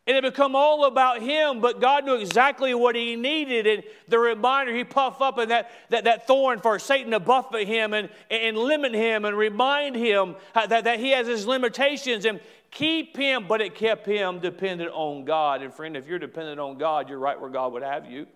And 0.07 0.17
it 0.17 0.23
become 0.23 0.55
all 0.55 0.85
about 0.85 1.21
him, 1.21 1.61
but 1.61 1.81
God 1.81 2.05
knew 2.05 2.15
exactly 2.15 2.73
what 2.75 2.95
he 2.95 3.17
needed. 3.17 3.67
And 3.67 3.83
the 4.07 4.21
reminder, 4.21 4.73
he 4.73 4.85
puffed 4.85 5.21
up 5.21 5.37
in 5.39 5.49
that, 5.49 5.71
that, 5.91 6.05
that 6.05 6.29
thorn 6.29 6.61
for 6.61 6.79
Satan 6.79 7.11
to 7.11 7.19
buffet 7.19 7.65
him 7.65 7.93
and, 7.93 8.09
and 8.31 8.57
limit 8.57 8.95
him 8.95 9.25
and 9.25 9.37
remind 9.37 9.97
him 9.97 10.37
that, 10.55 10.85
that 10.85 11.01
he 11.01 11.11
has 11.11 11.27
his 11.27 11.45
limitations 11.45 12.25
and 12.25 12.39
keep 12.71 13.17
him, 13.17 13.47
but 13.49 13.61
it 13.61 13.75
kept 13.75 14.07
him 14.07 14.39
dependent 14.39 14.93
on 14.93 15.25
God. 15.25 15.63
And 15.63 15.75
friend, 15.75 15.97
if 15.97 16.07
you're 16.07 16.21
dependent 16.21 16.61
on 16.61 16.79
God, 16.79 17.09
you're 17.09 17.19
right 17.19 17.41
where 17.41 17.51
God 17.51 17.73
would 17.73 17.83
have 17.83 18.09
you. 18.09 18.29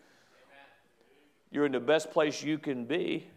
You're 1.52 1.66
in 1.66 1.72
the 1.72 1.80
best 1.80 2.10
place 2.10 2.42
you 2.42 2.58
can 2.58 2.84
be. 2.84 3.28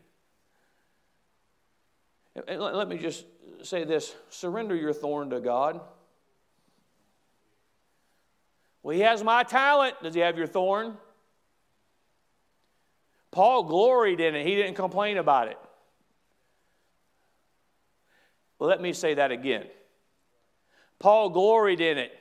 And 2.47 2.59
let 2.59 2.87
me 2.87 2.97
just 2.97 3.25
say 3.61 3.83
this 3.83 4.15
surrender 4.29 4.75
your 4.75 4.93
thorn 4.93 5.29
to 5.29 5.39
God. 5.39 5.81
Well, 8.83 8.95
he 8.95 9.01
has 9.01 9.23
my 9.23 9.43
talent. 9.43 9.95
Does 10.03 10.13
he 10.13 10.19
have 10.19 10.37
your 10.37 10.47
thorn? 10.47 10.97
Paul 13.31 13.63
gloried 13.63 14.19
in 14.19 14.35
it, 14.35 14.45
he 14.45 14.53
didn't 14.55 14.75
complain 14.75 15.17
about 15.17 15.47
it. 15.47 15.57
Well, 18.59 18.69
let 18.69 18.79
me 18.79 18.93
say 18.93 19.15
that 19.15 19.31
again. 19.31 19.65
Paul 20.99 21.31
gloried 21.31 21.81
in 21.81 21.97
it. 21.97 22.11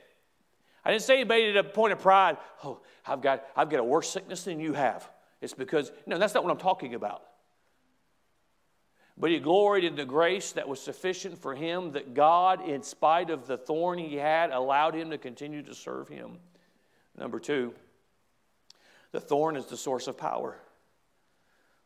I 0.83 0.91
didn't 0.91 1.03
say 1.03 1.19
he 1.19 1.23
made 1.23 1.49
it 1.49 1.55
a 1.55 1.63
point 1.63 1.93
of 1.93 1.99
pride. 1.99 2.37
Oh, 2.63 2.81
I've 3.05 3.21
got, 3.21 3.45
I've 3.55 3.69
got 3.69 3.79
a 3.79 3.83
worse 3.83 4.09
sickness 4.09 4.43
than 4.43 4.59
you 4.59 4.73
have. 4.73 5.07
It's 5.39 5.53
because, 5.53 5.91
no, 6.05 6.17
that's 6.17 6.33
not 6.33 6.43
what 6.43 6.51
I'm 6.51 6.57
talking 6.57 6.95
about. 6.95 7.21
But 9.17 9.29
he 9.29 9.39
gloried 9.39 9.83
in 9.83 9.95
the 9.95 10.05
grace 10.05 10.53
that 10.53 10.67
was 10.67 10.81
sufficient 10.81 11.37
for 11.37 11.53
him, 11.53 11.91
that 11.91 12.13
God, 12.13 12.67
in 12.67 12.81
spite 12.81 13.29
of 13.29 13.45
the 13.45 13.57
thorn 13.57 13.99
he 13.99 14.15
had, 14.15 14.49
allowed 14.49 14.95
him 14.95 15.11
to 15.11 15.17
continue 15.17 15.61
to 15.61 15.75
serve 15.75 16.09
him. 16.09 16.39
Number 17.17 17.39
two, 17.39 17.73
the 19.11 19.19
thorn 19.19 19.55
is 19.55 19.65
the 19.67 19.77
source 19.77 20.07
of 20.07 20.17
power. 20.17 20.57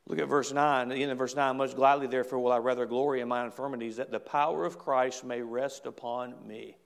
Look 0.07 0.19
at 0.19 0.29
verse 0.29 0.53
9. 0.53 0.89
At 0.89 0.95
the 0.95 1.03
end 1.03 1.11
of 1.11 1.17
verse 1.17 1.35
9, 1.35 1.57
most 1.57 1.75
gladly, 1.75 2.07
therefore, 2.07 2.39
will 2.39 2.53
I 2.53 2.59
rather 2.59 2.85
glory 2.85 3.19
in 3.19 3.27
my 3.27 3.43
infirmities, 3.43 3.97
that 3.97 4.09
the 4.09 4.19
power 4.19 4.63
of 4.63 4.79
Christ 4.79 5.25
may 5.25 5.41
rest 5.41 5.85
upon 5.85 6.33
me. 6.47 6.77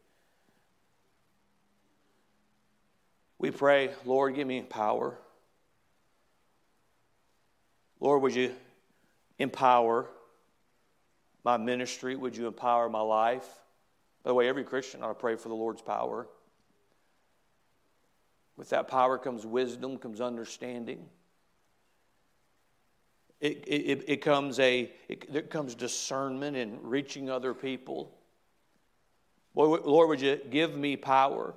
We 3.38 3.52
pray, 3.52 3.92
Lord, 4.06 4.36
give 4.36 4.48
me 4.48 4.62
power. 4.62 5.18
Lord, 8.00 8.24
would 8.24 8.34
you 8.34 8.54
empower 9.38 10.08
my 11.44 11.58
ministry? 11.58 12.16
Would 12.16 12.36
you 12.36 12.48
empower 12.48 12.90
my 12.90 13.02
life? 13.02 13.48
By 14.24 14.30
the 14.30 14.34
way, 14.36 14.48
every 14.48 14.64
Christian 14.64 15.04
ought 15.04 15.10
to 15.10 15.14
pray 15.14 15.36
for 15.36 15.50
the 15.50 15.56
Lord's 15.56 15.82
power. 15.82 16.28
With 18.58 18.70
that 18.70 18.88
power 18.88 19.18
comes 19.18 19.46
wisdom, 19.46 19.98
comes 19.98 20.22
understanding. 20.22 21.08
It, 23.40 23.64
it, 23.66 24.04
it 24.08 24.18
comes 24.18 24.60
a 24.60 24.92
it, 25.08 25.32
there 25.34 25.42
comes 25.42 25.74
discernment 25.74 26.56
in 26.56 26.80
reaching 26.84 27.30
other 27.30 27.56
people. 27.56 28.16
Boy, 29.56 29.66
Lord, 29.66 30.10
would 30.10 30.22
you 30.22 30.40
give 30.50 30.76
me 30.76 30.96
power? 30.96 31.56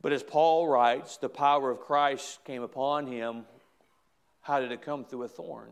But 0.00 0.12
as 0.12 0.22
Paul 0.22 0.68
writes, 0.68 1.18
the 1.18 1.28
power 1.28 1.70
of 1.70 1.80
Christ 1.80 2.44
came 2.44 2.62
upon 2.62 3.06
him. 3.06 3.44
How 4.40 4.60
did 4.60 4.72
it 4.72 4.82
come 4.82 5.04
through 5.04 5.22
a 5.22 5.28
thorn? 5.28 5.70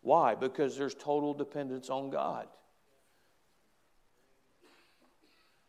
Why? 0.00 0.34
Because 0.34 0.76
there's 0.76 0.94
total 0.94 1.34
dependence 1.34 1.90
on 1.90 2.10
God. 2.10 2.48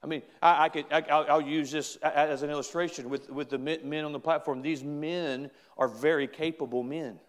I 0.06 0.08
mean, 0.08 0.22
I, 0.40 0.66
I 0.66 0.70
could, 0.70 0.86
I, 0.92 1.34
will 1.34 1.42
use 1.42 1.72
this 1.72 1.96
as 1.96 2.44
an 2.44 2.52
illustration 2.52 3.10
with, 3.10 3.28
with 3.28 3.50
the 3.50 3.58
men 3.58 4.06
on 4.06 4.12
the 4.12 4.20
platform. 4.20 4.62
These 4.62 4.84
men 4.84 5.50
are 5.80 5.88
very 5.88 6.28
capable 6.28 6.84
men. 6.84 7.20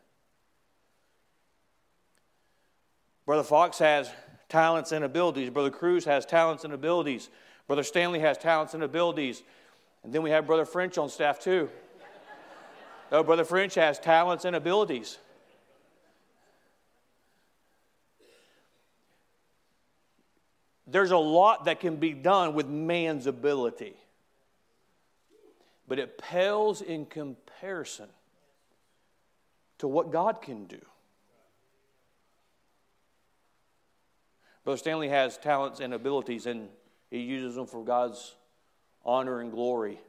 Brother 3.24 3.44
Fox 3.44 3.78
has 3.78 4.10
talents 4.50 4.92
and 4.92 5.06
abilities. 5.06 5.48
Brother 5.48 5.70
Cruz 5.70 6.04
has 6.04 6.26
talents 6.26 6.64
and 6.64 6.74
abilities. 6.74 7.30
Brother 7.66 7.82
Stanley 7.82 8.18
has 8.18 8.36
talents 8.36 8.74
and 8.74 8.82
abilities. 8.82 9.42
And 10.04 10.12
then 10.12 10.22
we 10.22 10.28
have 10.28 10.46
Brother 10.46 10.66
French 10.66 10.98
on 10.98 11.08
staff 11.08 11.40
too. 11.40 11.70
oh, 13.10 13.22
Brother 13.22 13.44
French 13.44 13.74
has 13.76 13.98
talents 13.98 14.44
and 14.44 14.54
abilities. 14.54 15.16
There's 20.86 21.10
a 21.10 21.18
lot 21.18 21.64
that 21.64 21.80
can 21.80 21.96
be 21.96 22.12
done 22.12 22.54
with 22.54 22.66
man's 22.66 23.26
ability, 23.26 23.96
but 25.88 25.98
it 25.98 26.16
pales 26.16 26.80
in 26.80 27.06
comparison 27.06 28.08
to 29.78 29.88
what 29.88 30.12
God 30.12 30.40
can 30.40 30.66
do. 30.66 30.80
Brother 34.64 34.78
Stanley 34.78 35.08
has 35.08 35.38
talents 35.38 35.80
and 35.80 35.94
abilities, 35.94 36.46
and 36.46 36.68
he 37.10 37.20
uses 37.20 37.54
them 37.54 37.66
for 37.66 37.84
God's 37.84 38.34
honor 39.04 39.40
and 39.40 39.52
glory. 39.52 40.00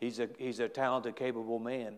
He's 0.00 0.18
a, 0.18 0.28
he's 0.38 0.58
a 0.58 0.68
talented, 0.68 1.16
capable 1.16 1.58
man. 1.58 1.94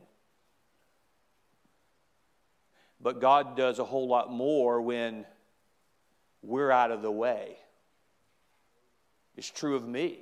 But 3.01 3.21
God 3.21 3.57
does 3.57 3.79
a 3.79 3.85
whole 3.85 4.09
lot 4.09 4.31
more 4.31 4.81
when 4.81 5.27
we're 6.47 6.71
out 6.71 6.91
of 6.91 7.03
the 7.03 7.11
way. 7.11 7.57
It's 9.37 9.51
true 9.51 9.77
of 9.77 9.87
me. 9.87 10.21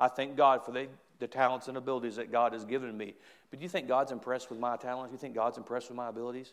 I 0.00 0.08
thank 0.08 0.36
God 0.36 0.64
for 0.64 0.72
the, 0.72 0.88
the 1.18 1.26
talents 1.26 1.68
and 1.68 1.76
abilities 1.76 2.16
that 2.16 2.32
God 2.32 2.52
has 2.52 2.64
given 2.64 2.96
me. 2.96 3.14
But 3.50 3.60
do 3.60 3.62
you 3.62 3.68
think 3.68 3.86
God's 3.86 4.12
impressed 4.12 4.50
with 4.50 4.58
my 4.58 4.76
talents? 4.76 5.10
Do 5.10 5.14
you 5.14 5.18
think 5.18 5.34
God's 5.34 5.56
impressed 5.56 5.88
with 5.88 5.96
my 5.96 6.08
abilities? 6.08 6.52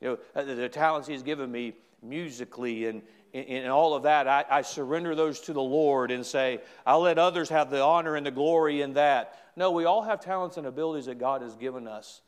You 0.00 0.08
know, 0.08 0.18
uh, 0.34 0.44
the, 0.44 0.54
the 0.54 0.68
talents 0.68 1.06
He's 1.06 1.22
given 1.22 1.50
me 1.50 1.74
musically 2.02 2.86
and, 2.86 3.02
and, 3.34 3.68
all 3.68 3.94
of 3.94 4.04
that, 4.04 4.26
I, 4.26 4.44
I 4.50 4.62
surrender 4.62 5.14
those 5.14 5.40
to 5.40 5.52
the 5.52 5.62
Lord 5.62 6.10
and 6.10 6.24
say, 6.24 6.60
I'll 6.86 7.02
let 7.02 7.18
others 7.18 7.48
have 7.50 7.70
the 7.70 7.82
honor 7.82 8.16
and 8.16 8.24
the 8.24 8.30
glory 8.30 8.80
in 8.80 8.94
that. 8.94 9.38
No, 9.54 9.70
we 9.70 9.84
all 9.84 10.02
have 10.02 10.20
talents 10.20 10.56
and 10.56 10.66
abilities 10.66 11.06
that 11.06 11.18
God 11.18 11.42
has 11.42 11.54
given 11.54 11.86
us, 11.86 12.22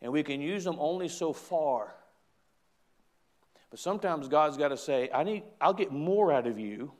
and 0.00 0.12
we 0.12 0.22
can 0.22 0.40
use 0.40 0.64
them 0.64 0.76
only 0.78 1.08
so 1.08 1.32
far. 1.32 1.94
But 3.70 3.78
sometimes 3.78 4.28
God's 4.28 4.56
got 4.56 4.68
to 4.68 4.76
say, 4.76 5.08
I 5.14 5.22
need, 5.22 5.44
I'll 5.60 5.74
get 5.74 5.92
more 5.92 6.32
out 6.32 6.46
of 6.46 6.58
you 6.58 6.92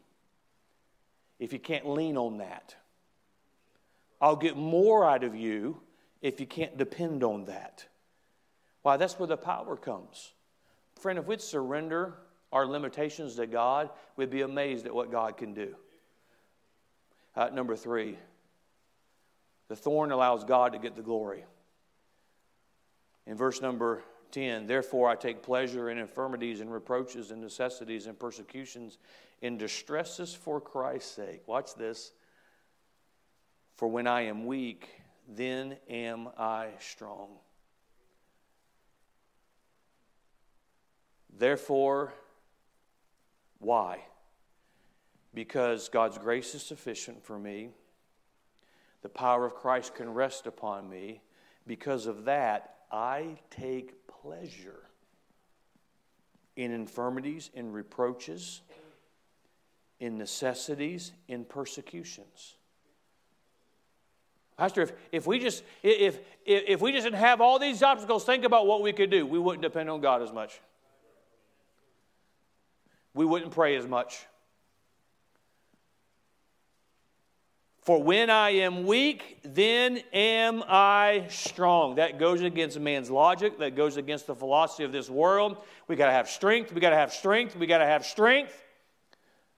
if 1.39 1.53
you 1.53 1.59
can't 1.59 1.89
lean 1.89 2.17
on 2.17 2.39
that. 2.39 2.77
I'll 4.21 4.37
get 4.37 4.57
more 4.57 5.09
out 5.09 5.25
of 5.25 5.35
you 5.35 5.81
if 6.23 6.39
you 6.39 6.47
can't 6.47 6.77
depend 6.77 7.25
on 7.25 7.47
that. 7.47 7.87
Why, 8.83 8.97
that's 8.97 9.19
where 9.19 9.27
the 9.27 9.37
power 9.37 9.77
comes. 9.77 10.33
Friend, 11.01 11.19
if 11.19 11.27
we'd 11.27 11.41
surrender 11.41 12.15
our 12.53 12.67
limitations 12.67 13.37
to 13.37 13.47
God, 13.47 13.91
we'd 14.17 14.31
be 14.31 14.43
amazed 14.43 14.87
at 14.87 14.95
what 14.95 15.11
God 15.11 15.37
can 15.37 15.55
do. 15.55 15.75
Uh, 17.35 17.49
number 17.49 17.77
three, 17.77 18.19
the 19.69 19.77
thorn 19.77 20.13
allows 20.13 20.45
God 20.45 20.73
to 20.73 20.79
get 20.79 20.97
the 20.97 21.03
glory. 21.03 21.45
In 23.27 23.37
verse 23.37 23.61
number 23.61 24.03
10, 24.33 24.67
therefore 24.67 25.09
I 25.09 25.17
take 25.17 25.43
pleasure 25.43 25.91
in 25.91 25.99
infirmities 25.99 26.61
and 26.61 26.73
reproaches 26.73 27.31
and 27.31 27.41
necessities 27.41 28.07
and 28.07 28.19
persecutions, 28.19 28.99
in 29.43 29.57
distresses 29.57 30.35
for 30.35 30.61
Christ's 30.61 31.13
sake. 31.13 31.47
Watch 31.47 31.75
this. 31.75 32.13
For 33.77 33.89
when 33.89 34.07
I 34.07 34.23
am 34.23 34.45
weak, 34.45 34.89
then 35.27 35.77
am 35.89 36.29
I 36.37 36.69
strong. 36.79 37.29
Therefore, 41.39 42.13
why? 43.59 44.01
Because 45.33 45.89
God's 45.89 46.19
grace 46.19 46.55
is 46.55 46.63
sufficient 46.63 47.25
for 47.25 47.39
me. 47.39 47.71
The 49.03 49.09
power 49.09 49.47
of 49.47 49.55
Christ 49.55 49.95
can 49.95 50.13
rest 50.13 50.47
upon 50.47 50.91
me. 50.91 51.23
Because 51.67 52.07
of 52.07 52.25
that, 52.25 52.80
I 52.91 53.39
take 53.51 54.07
pleasure 54.07 54.81
in 56.57 56.73
infirmities, 56.73 57.51
in 57.55 57.73
reproaches, 57.73 58.63
in 59.99 60.19
necessities, 60.19 61.13
in 61.29 61.45
persecutions. 61.45 62.57
Pastor, 64.57 64.83
if, 64.83 64.93
if 65.13 65.27
we 65.27 65.39
just 65.39 65.63
if, 65.83 66.19
if 66.45 66.67
if 66.67 66.81
we 66.83 66.93
just 66.93 67.05
didn't 67.05 67.19
have 67.19 67.41
all 67.41 67.59
these 67.59 67.83
obstacles, 67.83 68.25
think 68.25 68.45
about 68.45 68.67
what 68.67 68.83
we 68.83 68.93
could 68.93 69.11
do. 69.11 69.25
We 69.25 69.39
wouldn't 69.39 69.63
depend 69.63 69.89
on 69.89 70.01
God 70.01 70.23
as 70.23 70.33
much 70.33 70.61
we 73.15 73.25
wouldn't 73.25 73.53
pray 73.53 73.77
as 73.77 73.87
much. 73.87 74.27
For 77.83 78.03
when 78.03 78.29
I 78.29 78.51
am 78.51 78.85
weak, 78.85 79.39
then 79.43 80.03
am 80.13 80.63
I 80.69 81.27
strong. 81.31 81.95
That 81.95 82.19
goes 82.19 82.43
against 82.43 82.79
man's 82.79 83.11
logic. 83.11 83.59
That 83.59 83.75
goes 83.75 83.97
against 83.97 84.27
the 84.27 84.35
philosophy 84.35 84.85
of 84.85 84.93
this 84.93 85.09
world. 85.09 85.57
We 85.89 85.97
got 85.97 86.07
to 86.07 86.13
have 86.13 86.29
strength. 86.29 86.73
We 86.73 86.81
got 86.81 86.91
to 86.91 86.97
have 86.97 87.13
strength. 87.13 87.57
We 87.57 87.67
got 87.67 87.79
to 87.79 87.87
have 87.87 88.05
strength. 88.05 88.53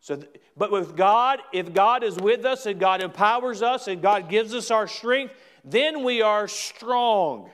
So, 0.00 0.20
but 0.56 0.70
with 0.70 0.96
God, 0.96 1.40
if 1.52 1.72
God 1.74 2.04
is 2.04 2.16
with 2.16 2.44
us 2.44 2.66
and 2.66 2.78
God 2.78 3.02
empowers 3.02 3.60
us 3.60 3.88
and 3.88 4.00
God 4.00 4.28
gives 4.28 4.54
us 4.54 4.70
our 4.70 4.86
strength, 4.86 5.34
then 5.64 6.04
we 6.04 6.22
are 6.22 6.46
strong. 6.46 7.50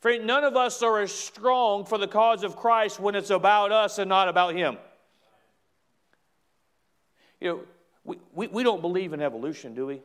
Friend, 0.00 0.26
none 0.26 0.44
of 0.44 0.56
us 0.56 0.82
are 0.82 1.00
as 1.00 1.12
strong 1.12 1.86
for 1.86 1.98
the 1.98 2.06
cause 2.06 2.44
of 2.44 2.56
Christ 2.56 3.00
when 3.00 3.14
it's 3.14 3.30
about 3.30 3.72
us 3.72 3.98
and 3.98 4.08
not 4.08 4.28
about 4.28 4.54
Him. 4.54 4.76
You 7.40 7.48
know, 7.48 7.60
we, 8.04 8.18
we, 8.34 8.46
we 8.48 8.62
don't 8.62 8.80
believe 8.80 9.12
in 9.12 9.20
evolution, 9.20 9.74
do 9.74 9.86
we? 9.86 10.02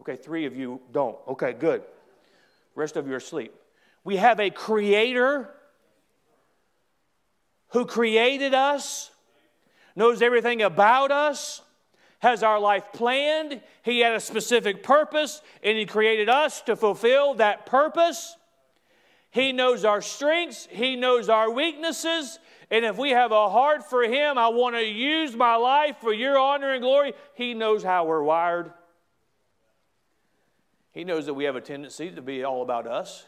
Okay, 0.00 0.16
three 0.16 0.46
of 0.46 0.56
you 0.56 0.80
don't. 0.92 1.16
Okay, 1.28 1.52
good. 1.52 1.82
rest 2.74 2.96
of 2.96 3.06
you 3.06 3.14
are 3.14 3.18
asleep. 3.18 3.54
We 4.04 4.16
have 4.16 4.38
a 4.38 4.50
creator 4.50 5.50
who 7.68 7.86
created 7.86 8.54
us, 8.54 9.10
knows 9.96 10.22
everything 10.22 10.62
about 10.62 11.10
us, 11.10 11.62
has 12.20 12.42
our 12.42 12.60
life 12.60 12.84
planned. 12.92 13.60
He 13.82 14.00
had 14.00 14.14
a 14.14 14.20
specific 14.20 14.82
purpose, 14.82 15.42
and 15.62 15.76
He 15.76 15.86
created 15.86 16.28
us 16.28 16.62
to 16.62 16.76
fulfill 16.76 17.34
that 17.34 17.66
purpose. 17.66 18.36
He 19.30 19.52
knows 19.52 19.84
our 19.84 20.00
strengths, 20.00 20.68
He 20.70 20.96
knows 20.96 21.28
our 21.28 21.50
weaknesses. 21.50 22.38
And 22.74 22.84
if 22.84 22.98
we 22.98 23.10
have 23.10 23.30
a 23.30 23.48
heart 23.48 23.88
for 23.88 24.02
Him, 24.02 24.36
I 24.36 24.48
want 24.48 24.74
to 24.74 24.84
use 24.84 25.36
my 25.36 25.54
life 25.54 25.98
for 26.00 26.12
your 26.12 26.36
honor 26.36 26.72
and 26.72 26.82
glory, 26.82 27.12
He 27.34 27.54
knows 27.54 27.84
how 27.84 28.04
we're 28.04 28.24
wired. 28.24 28.72
He 30.90 31.04
knows 31.04 31.26
that 31.26 31.34
we 31.34 31.44
have 31.44 31.54
a 31.54 31.60
tendency 31.60 32.10
to 32.10 32.20
be 32.20 32.42
all 32.42 32.62
about 32.62 32.88
us. 32.88 33.26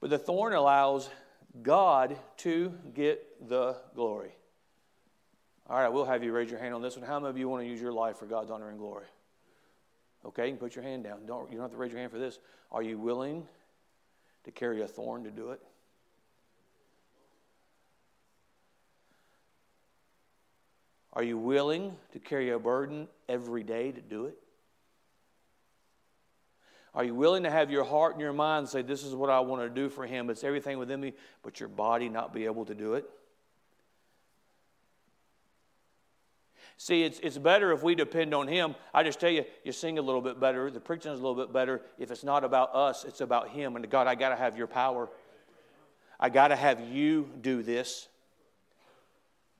But 0.00 0.10
the 0.10 0.18
thorn 0.18 0.52
allows 0.52 1.10
God 1.60 2.16
to 2.36 2.72
get 2.94 3.48
the 3.48 3.74
glory. 3.96 4.30
All 5.68 5.80
right, 5.80 5.88
we'll 5.88 6.04
have 6.04 6.22
you 6.22 6.30
raise 6.30 6.52
your 6.52 6.60
hand 6.60 6.74
on 6.74 6.82
this 6.82 6.96
one. 6.96 7.04
How 7.04 7.18
many 7.18 7.30
of 7.30 7.36
you 7.36 7.48
want 7.48 7.64
to 7.64 7.68
use 7.68 7.80
your 7.80 7.92
life 7.92 8.18
for 8.18 8.26
God's 8.26 8.52
honor 8.52 8.68
and 8.68 8.78
glory? 8.78 9.06
Okay, 10.24 10.44
you 10.44 10.52
can 10.52 10.58
put 10.58 10.76
your 10.76 10.84
hand 10.84 11.02
down. 11.02 11.26
Don't, 11.26 11.50
you 11.50 11.56
don't 11.56 11.64
have 11.64 11.72
to 11.72 11.76
raise 11.76 11.90
your 11.90 11.98
hand 12.00 12.12
for 12.12 12.18
this. 12.20 12.38
Are 12.70 12.82
you 12.82 12.96
willing 12.96 13.44
to 14.44 14.52
carry 14.52 14.82
a 14.82 14.86
thorn 14.86 15.24
to 15.24 15.32
do 15.32 15.50
it? 15.50 15.60
Are 21.12 21.22
you 21.22 21.38
willing 21.38 21.96
to 22.12 22.18
carry 22.18 22.50
a 22.50 22.58
burden 22.58 23.08
every 23.28 23.62
day 23.62 23.92
to 23.92 24.00
do 24.00 24.26
it? 24.26 24.38
Are 26.94 27.04
you 27.04 27.14
willing 27.14 27.44
to 27.44 27.50
have 27.50 27.70
your 27.70 27.84
heart 27.84 28.14
and 28.14 28.20
your 28.20 28.32
mind 28.32 28.68
say, 28.68 28.82
This 28.82 29.04
is 29.04 29.14
what 29.14 29.30
I 29.30 29.40
want 29.40 29.62
to 29.62 29.68
do 29.68 29.88
for 29.88 30.06
Him? 30.06 30.30
It's 30.30 30.44
everything 30.44 30.78
within 30.78 31.00
me, 31.00 31.12
but 31.42 31.60
your 31.60 31.68
body 31.68 32.08
not 32.08 32.32
be 32.32 32.44
able 32.44 32.64
to 32.66 32.74
do 32.74 32.94
it? 32.94 33.08
See, 36.76 37.02
it's, 37.02 37.18
it's 37.20 37.36
better 37.36 37.72
if 37.72 37.82
we 37.82 37.96
depend 37.96 38.32
on 38.32 38.46
Him. 38.46 38.76
I 38.94 39.02
just 39.02 39.18
tell 39.18 39.30
you, 39.30 39.44
you 39.64 39.72
sing 39.72 39.98
a 39.98 40.02
little 40.02 40.20
bit 40.20 40.38
better, 40.38 40.70
the 40.70 40.80
preaching 40.80 41.12
is 41.12 41.18
a 41.18 41.22
little 41.22 41.34
bit 41.34 41.52
better. 41.52 41.82
If 41.98 42.10
it's 42.10 42.24
not 42.24 42.44
about 42.44 42.74
us, 42.74 43.04
it's 43.04 43.20
about 43.20 43.50
Him. 43.50 43.76
And 43.76 43.88
God, 43.90 44.06
I 44.06 44.14
got 44.14 44.30
to 44.30 44.36
have 44.36 44.56
your 44.56 44.68
power. 44.68 45.08
I 46.20 46.30
got 46.30 46.48
to 46.48 46.56
have 46.56 46.80
you 46.80 47.28
do 47.40 47.62
this. 47.62 48.08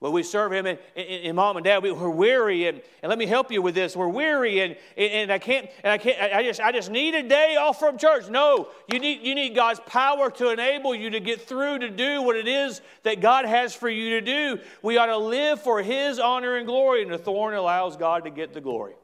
Well, 0.01 0.13
we 0.13 0.23
serve 0.23 0.53
him, 0.53 0.65
and, 0.67 0.79
and, 0.95 1.09
and, 1.09 1.37
mom 1.37 1.57
and 1.57 1.65
dad, 1.65 1.83
we, 1.83 1.91
are 1.91 2.11
weary, 2.11 2.69
and, 2.69 2.81
and 3.03 3.11
let 3.11 3.19
me 3.19 3.27
help 3.27 3.51
you 3.51 3.61
with 3.61 3.75
this. 3.75 3.97
We're 3.97 4.07
weary, 4.07 4.61
and, 4.61 4.77
and, 4.97 5.33
I 5.33 5.41
can't, 5.41 5.69
and 5.83 5.93
I 5.93 5.99
can't, 5.99 6.21
I 6.33 6.45
just, 6.45 6.61
I 6.61 6.71
just 6.71 6.89
need 6.89 7.17
a 7.17 7.23
day 7.25 7.57
off 7.57 7.81
from 7.81 7.99
church. 7.99 8.29
No, 8.29 8.69
you 8.87 9.01
need, 9.01 9.23
you 9.23 9.35
need 9.35 9.57
God's 9.57 9.81
power 9.87 10.31
to 10.31 10.51
enable 10.51 10.95
you 10.95 11.11
to 11.11 11.19
get 11.19 11.41
through 11.41 11.81
to 11.81 11.91
do 11.91 12.23
what 12.23 12.37
it 12.37 12.47
is 12.47 12.81
that 13.03 13.21
God 13.21 13.45
has 13.45 13.75
for 13.75 13.89
you 13.89 14.11
to 14.11 14.21
do. 14.21 14.61
We 14.83 14.99
ought 14.99 15.07
to 15.07 15.19
live 15.19 15.61
for 15.61 15.83
His 15.83 16.21
honor 16.21 16.57
and 16.57 16.67
glory, 16.67 17.03
and 17.03 17.11
the 17.11 17.19
thorn 17.19 17.55
allows 17.55 17.97
God 17.97 18.23
to 18.23 18.31
get 18.31 18.55
the 18.55 18.61
glory. 18.61 18.95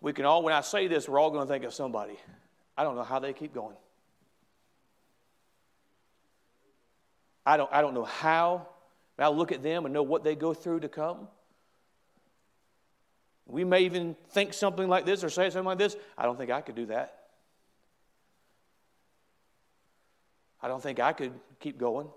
We 0.00 0.14
can 0.14 0.24
all, 0.24 0.42
when 0.42 0.54
I 0.54 0.62
say 0.62 0.86
this, 0.86 1.06
we're 1.06 1.20
all 1.20 1.30
going 1.30 1.46
to 1.46 1.52
think 1.52 1.64
of 1.64 1.74
somebody. 1.74 2.16
I 2.78 2.82
don't 2.82 2.96
know 2.96 3.04
how 3.04 3.18
they 3.18 3.34
keep 3.34 3.52
going. 3.52 3.76
I 7.44 7.58
don't, 7.58 7.70
I 7.70 7.82
don't 7.82 7.92
know 7.92 8.04
how. 8.04 8.68
I 9.18 9.28
look 9.28 9.52
at 9.52 9.62
them 9.62 9.86
and 9.86 9.94
know 9.94 10.02
what 10.02 10.24
they 10.24 10.34
go 10.34 10.52
through 10.52 10.80
to 10.80 10.88
come. 10.88 11.28
We 13.46 13.64
may 13.64 13.82
even 13.82 14.16
think 14.30 14.52
something 14.52 14.88
like 14.88 15.06
this 15.06 15.22
or 15.22 15.30
say 15.30 15.48
something 15.50 15.66
like 15.66 15.78
this. 15.78 15.96
I 16.18 16.24
don't 16.24 16.36
think 16.36 16.50
I 16.50 16.60
could 16.60 16.74
do 16.74 16.86
that. 16.86 17.26
I 20.60 20.68
don't 20.68 20.82
think 20.82 20.98
I 20.98 21.12
could 21.12 21.32
keep 21.60 21.78
going. 21.78 22.08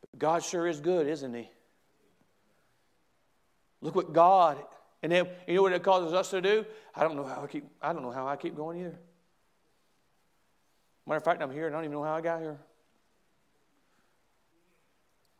But 0.00 0.18
God 0.18 0.42
sure 0.42 0.66
is 0.66 0.80
good, 0.80 1.06
isn't 1.06 1.34
He? 1.34 1.50
Look 3.82 3.94
what 3.94 4.14
God, 4.14 4.56
and 5.02 5.12
then 5.12 5.28
you 5.46 5.56
know 5.56 5.62
what 5.62 5.74
it 5.74 5.82
causes 5.82 6.14
us 6.14 6.30
to 6.30 6.40
do? 6.40 6.64
I 6.94 7.02
don't 7.02 7.16
know 7.16 7.24
how 7.24 7.42
I 7.42 7.46
keep. 7.46 7.66
I 7.82 7.92
don't 7.92 8.02
know 8.02 8.10
how 8.10 8.26
I 8.26 8.36
keep 8.36 8.56
going 8.56 8.80
either. 8.80 8.98
Matter 11.06 11.18
of 11.18 11.24
fact, 11.24 11.42
I'm 11.42 11.52
here 11.52 11.66
and 11.66 11.76
I 11.76 11.78
don't 11.78 11.84
even 11.84 11.98
know 11.98 12.04
how 12.04 12.14
I 12.14 12.22
got 12.22 12.40
here. 12.40 12.58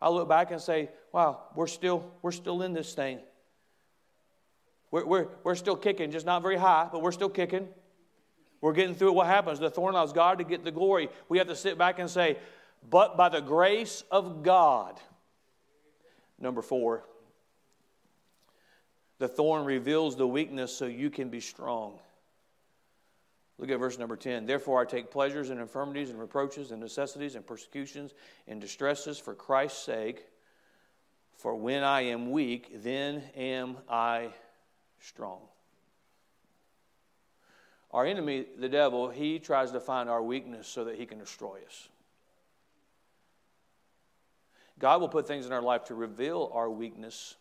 I 0.04 0.10
look 0.10 0.28
back 0.28 0.50
and 0.50 0.60
say, 0.60 0.90
wow, 1.12 1.40
we're 1.54 1.66
still, 1.66 2.12
we're 2.20 2.30
still 2.30 2.60
in 2.60 2.74
this 2.74 2.92
thing. 2.92 3.20
We're, 4.90 5.06
we're, 5.06 5.28
we're 5.42 5.54
still 5.54 5.76
kicking, 5.76 6.10
just 6.10 6.26
not 6.26 6.42
very 6.42 6.58
high, 6.58 6.90
but 6.92 7.00
we're 7.00 7.10
still 7.10 7.30
kicking. 7.30 7.66
We're 8.60 8.74
getting 8.74 8.94
through 8.94 9.08
it. 9.08 9.14
What 9.14 9.28
happens? 9.28 9.60
The 9.60 9.70
thorn 9.70 9.94
allows 9.94 10.12
God 10.12 10.36
to 10.38 10.44
get 10.44 10.62
the 10.62 10.70
glory. 10.70 11.08
We 11.30 11.38
have 11.38 11.46
to 11.46 11.56
sit 11.56 11.78
back 11.78 11.98
and 11.98 12.10
say, 12.10 12.36
but 12.90 13.16
by 13.16 13.30
the 13.30 13.40
grace 13.40 14.04
of 14.10 14.42
God. 14.42 15.00
Number 16.38 16.60
four, 16.60 17.04
the 19.18 19.28
thorn 19.28 19.64
reveals 19.64 20.16
the 20.16 20.28
weakness 20.28 20.76
so 20.76 20.84
you 20.84 21.08
can 21.08 21.30
be 21.30 21.40
strong. 21.40 21.98
Look 23.58 23.70
at 23.70 23.78
verse 23.78 23.98
number 23.98 24.16
10. 24.16 24.46
Therefore, 24.46 24.80
I 24.80 24.84
take 24.84 25.10
pleasures 25.10 25.50
in 25.50 25.58
infirmities 25.58 26.10
and 26.10 26.18
reproaches 26.18 26.70
and 26.70 26.80
necessities 26.80 27.36
and 27.36 27.46
persecutions 27.46 28.12
and 28.48 28.60
distresses 28.60 29.18
for 29.18 29.34
Christ's 29.34 29.84
sake. 29.84 30.26
For 31.36 31.54
when 31.54 31.84
I 31.84 32.02
am 32.02 32.30
weak, 32.30 32.82
then 32.82 33.22
am 33.36 33.76
I 33.88 34.30
strong. 35.00 35.40
Our 37.92 38.06
enemy, 38.06 38.46
the 38.58 38.68
devil, 38.68 39.08
he 39.08 39.38
tries 39.38 39.70
to 39.70 39.78
find 39.78 40.08
our 40.08 40.22
weakness 40.22 40.66
so 40.66 40.84
that 40.84 40.96
he 40.96 41.06
can 41.06 41.18
destroy 41.18 41.58
us. 41.64 41.88
God 44.80 45.00
will 45.00 45.08
put 45.08 45.28
things 45.28 45.46
in 45.46 45.52
our 45.52 45.62
life 45.62 45.84
to 45.84 45.94
reveal 45.94 46.50
our 46.52 46.68
weakness 46.68 47.36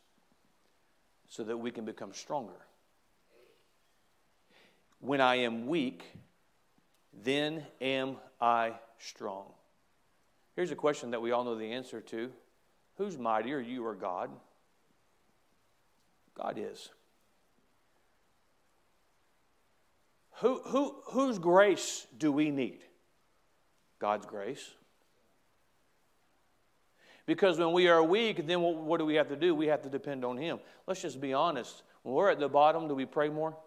so 1.28 1.44
that 1.44 1.58
we 1.58 1.72
can 1.72 1.86
become 1.86 2.14
stronger. 2.14 2.68
When 5.04 5.20
I 5.20 5.36
am 5.36 5.68
weak, 5.68 6.02
then 7.24 7.66
am 7.82 8.16
I 8.40 8.72
strong. 9.00 9.48
Here's 10.56 10.72
a 10.72 10.78
question 10.78 11.12
that 11.12 11.22
we 11.22 11.34
all 11.34 11.44
know 11.44 11.56
the 11.56 11.74
answer 11.74 12.00
to 12.00 12.32
Who's 12.96 13.18
mightier, 13.18 13.60
you 13.60 13.86
or 13.86 13.96
God? 13.96 14.30
God 16.36 16.58
is. 16.58 16.90
Who, 20.38 20.62
who, 20.64 20.96
whose 21.08 21.38
grace 21.38 22.08
do 22.18 22.32
we 22.32 22.50
need? 22.50 22.80
God's 24.00 24.26
grace. 24.26 24.72
Because 27.26 27.58
when 27.60 27.74
we 27.74 27.90
are 27.90 28.02
weak, 28.02 28.48
then 28.48 28.62
what, 28.62 28.76
what 28.76 29.00
do 29.00 29.06
we 29.06 29.16
have 29.16 29.28
to 29.30 29.36
do? 29.36 29.54
We 29.54 29.68
have 29.68 29.82
to 29.82 29.90
depend 29.90 30.24
on 30.24 30.38
Him. 30.38 30.60
Let's 30.88 31.02
just 31.02 31.20
be 31.20 31.34
honest. 31.34 31.84
When 32.04 32.16
we're 32.16 32.30
at 32.30 32.40
the 32.40 32.48
bottom, 32.48 32.88
do 32.88 32.96
we 32.96 33.06
pray 33.06 33.28
more? 33.28 33.58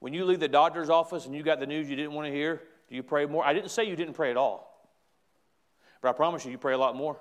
When 0.00 0.12
you 0.12 0.24
leave 0.24 0.40
the 0.40 0.48
doctor's 0.48 0.90
office 0.90 1.26
and 1.26 1.34
you 1.34 1.42
got 1.42 1.60
the 1.60 1.66
news 1.66 1.88
you 1.88 1.96
didn't 1.96 2.12
want 2.12 2.26
to 2.26 2.32
hear, 2.32 2.62
do 2.88 2.94
you 2.94 3.02
pray 3.02 3.26
more? 3.26 3.44
I 3.44 3.52
didn't 3.52 3.70
say 3.70 3.84
you 3.84 3.96
didn't 3.96 4.14
pray 4.14 4.30
at 4.30 4.36
all, 4.36 4.88
but 6.00 6.08
I 6.08 6.12
promise 6.12 6.44
you, 6.44 6.50
you 6.50 6.58
pray 6.58 6.74
a 6.74 6.78
lot 6.78 6.96
more. 6.96 7.16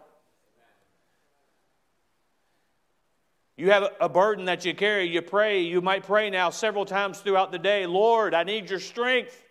You 3.57 3.71
have 3.71 3.91
a 3.99 4.07
burden 4.07 4.45
that 4.45 4.65
you 4.65 4.75
carry, 4.75 5.05
you 5.05 5.23
pray. 5.23 5.61
You 5.61 5.81
might 5.81 6.05
pray 6.05 6.29
now 6.29 6.51
several 6.51 6.85
times 6.85 7.19
throughout 7.19 7.51
the 7.51 7.57
day 7.57 7.87
Lord, 7.87 8.35
I 8.35 8.43
need 8.43 8.69
your 8.69 8.79
strength. 8.79 9.43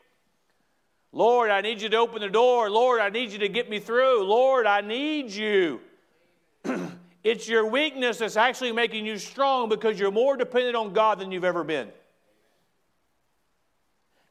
Lord, 1.11 1.51
I 1.51 1.61
need 1.61 1.81
you 1.81 1.89
to 1.89 1.97
open 1.97 2.21
the 2.21 2.29
door. 2.29 2.71
Lord, 2.71 3.01
I 3.01 3.09
need 3.09 3.33
you 3.33 3.39
to 3.39 3.49
get 3.49 3.71
me 3.71 3.81
through. 3.81 4.23
Lord, 4.25 4.67
I 4.67 4.81
need 4.83 5.31
you. 5.31 5.81
it's 7.25 7.49
your 7.49 7.67
weakness 7.67 8.19
that's 8.19 8.37
actually 8.37 8.73
making 8.73 9.07
you 9.07 9.17
strong 9.19 9.69
because 9.69 9.99
you're 9.99 10.11
more 10.11 10.37
dependent 10.37 10.77
on 10.77 10.93
God 10.93 11.19
than 11.19 11.33
you've 11.33 11.45
ever 11.45 11.65
been. 11.65 11.89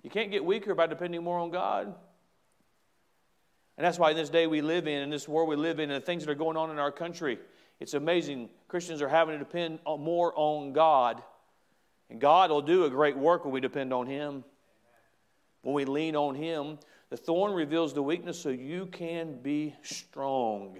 You 0.05 0.11
can't 0.11 0.29
get 0.29 0.45
weaker 0.45 0.75
by 0.75 0.85
depending 0.85 1.23
more 1.23 1.39
on 1.39 1.49
God. 1.49 1.87
And 3.75 3.83
that's 3.83 3.97
why 3.97 4.11
in 4.11 4.15
this 4.15 4.29
day 4.29 4.45
we 4.45 4.61
live 4.61 4.87
in, 4.87 5.01
in 5.01 5.09
this 5.09 5.27
world 5.27 5.49
we 5.49 5.55
live 5.55 5.79
in, 5.79 5.89
and 5.89 5.99
the 5.99 6.05
things 6.05 6.23
that 6.23 6.31
are 6.31 6.35
going 6.35 6.57
on 6.57 6.69
in 6.69 6.77
our 6.77 6.91
country, 6.91 7.39
it's 7.79 7.95
amazing. 7.95 8.49
Christians 8.67 9.01
are 9.01 9.09
having 9.09 9.33
to 9.33 9.43
depend 9.43 9.79
more 9.83 10.31
on 10.35 10.73
God. 10.73 11.23
And 12.11 12.21
God 12.21 12.51
will 12.51 12.61
do 12.61 12.85
a 12.85 12.89
great 12.91 13.17
work 13.17 13.45
when 13.45 13.51
we 13.51 13.59
depend 13.59 13.91
on 13.91 14.05
Him. 14.05 14.43
When 15.63 15.73
we 15.73 15.85
lean 15.85 16.15
on 16.15 16.35
Him, 16.35 16.77
the 17.09 17.17
thorn 17.17 17.53
reveals 17.53 17.95
the 17.95 18.03
weakness 18.03 18.39
so 18.39 18.49
you 18.49 18.85
can 18.85 19.41
be 19.41 19.73
strong. 19.81 20.77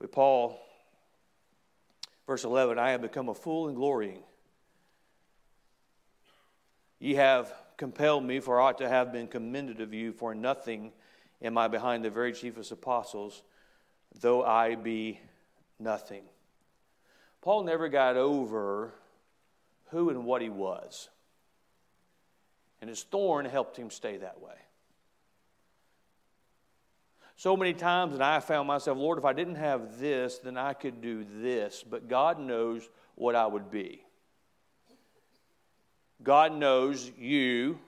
With 0.00 0.12
Paul, 0.12 0.58
verse 2.26 2.44
11, 2.44 2.78
I 2.78 2.92
have 2.92 3.02
become 3.02 3.28
a 3.28 3.34
fool 3.34 3.68
in 3.68 3.74
glorying. 3.74 4.22
Ye 7.02 7.14
have 7.14 7.52
compelled 7.76 8.22
me, 8.22 8.38
for 8.38 8.60
I 8.60 8.68
ought 8.68 8.78
to 8.78 8.88
have 8.88 9.12
been 9.12 9.26
commended 9.26 9.80
of 9.80 9.92
you, 9.92 10.12
for 10.12 10.36
nothing 10.36 10.92
am 11.42 11.58
I 11.58 11.66
behind 11.66 12.04
the 12.04 12.10
very 12.10 12.32
chiefest 12.32 12.70
apostles, 12.70 13.42
though 14.20 14.44
I 14.44 14.76
be 14.76 15.18
nothing. 15.80 16.22
Paul 17.40 17.64
never 17.64 17.88
got 17.88 18.16
over 18.16 18.94
who 19.86 20.10
and 20.10 20.24
what 20.24 20.42
he 20.42 20.48
was. 20.48 21.08
And 22.80 22.88
his 22.88 23.02
thorn 23.02 23.46
helped 23.46 23.76
him 23.76 23.90
stay 23.90 24.18
that 24.18 24.40
way. 24.40 24.54
So 27.34 27.56
many 27.56 27.74
times, 27.74 28.14
and 28.14 28.22
I 28.22 28.38
found 28.38 28.68
myself, 28.68 28.96
Lord, 28.96 29.18
if 29.18 29.24
I 29.24 29.32
didn't 29.32 29.56
have 29.56 29.98
this, 29.98 30.38
then 30.38 30.56
I 30.56 30.72
could 30.72 31.00
do 31.00 31.26
this. 31.40 31.82
But 31.82 32.08
God 32.08 32.38
knows 32.38 32.88
what 33.16 33.34
I 33.34 33.44
would 33.44 33.72
be. 33.72 34.04
God 36.22 36.54
knows 36.54 37.10
you, 37.18 37.78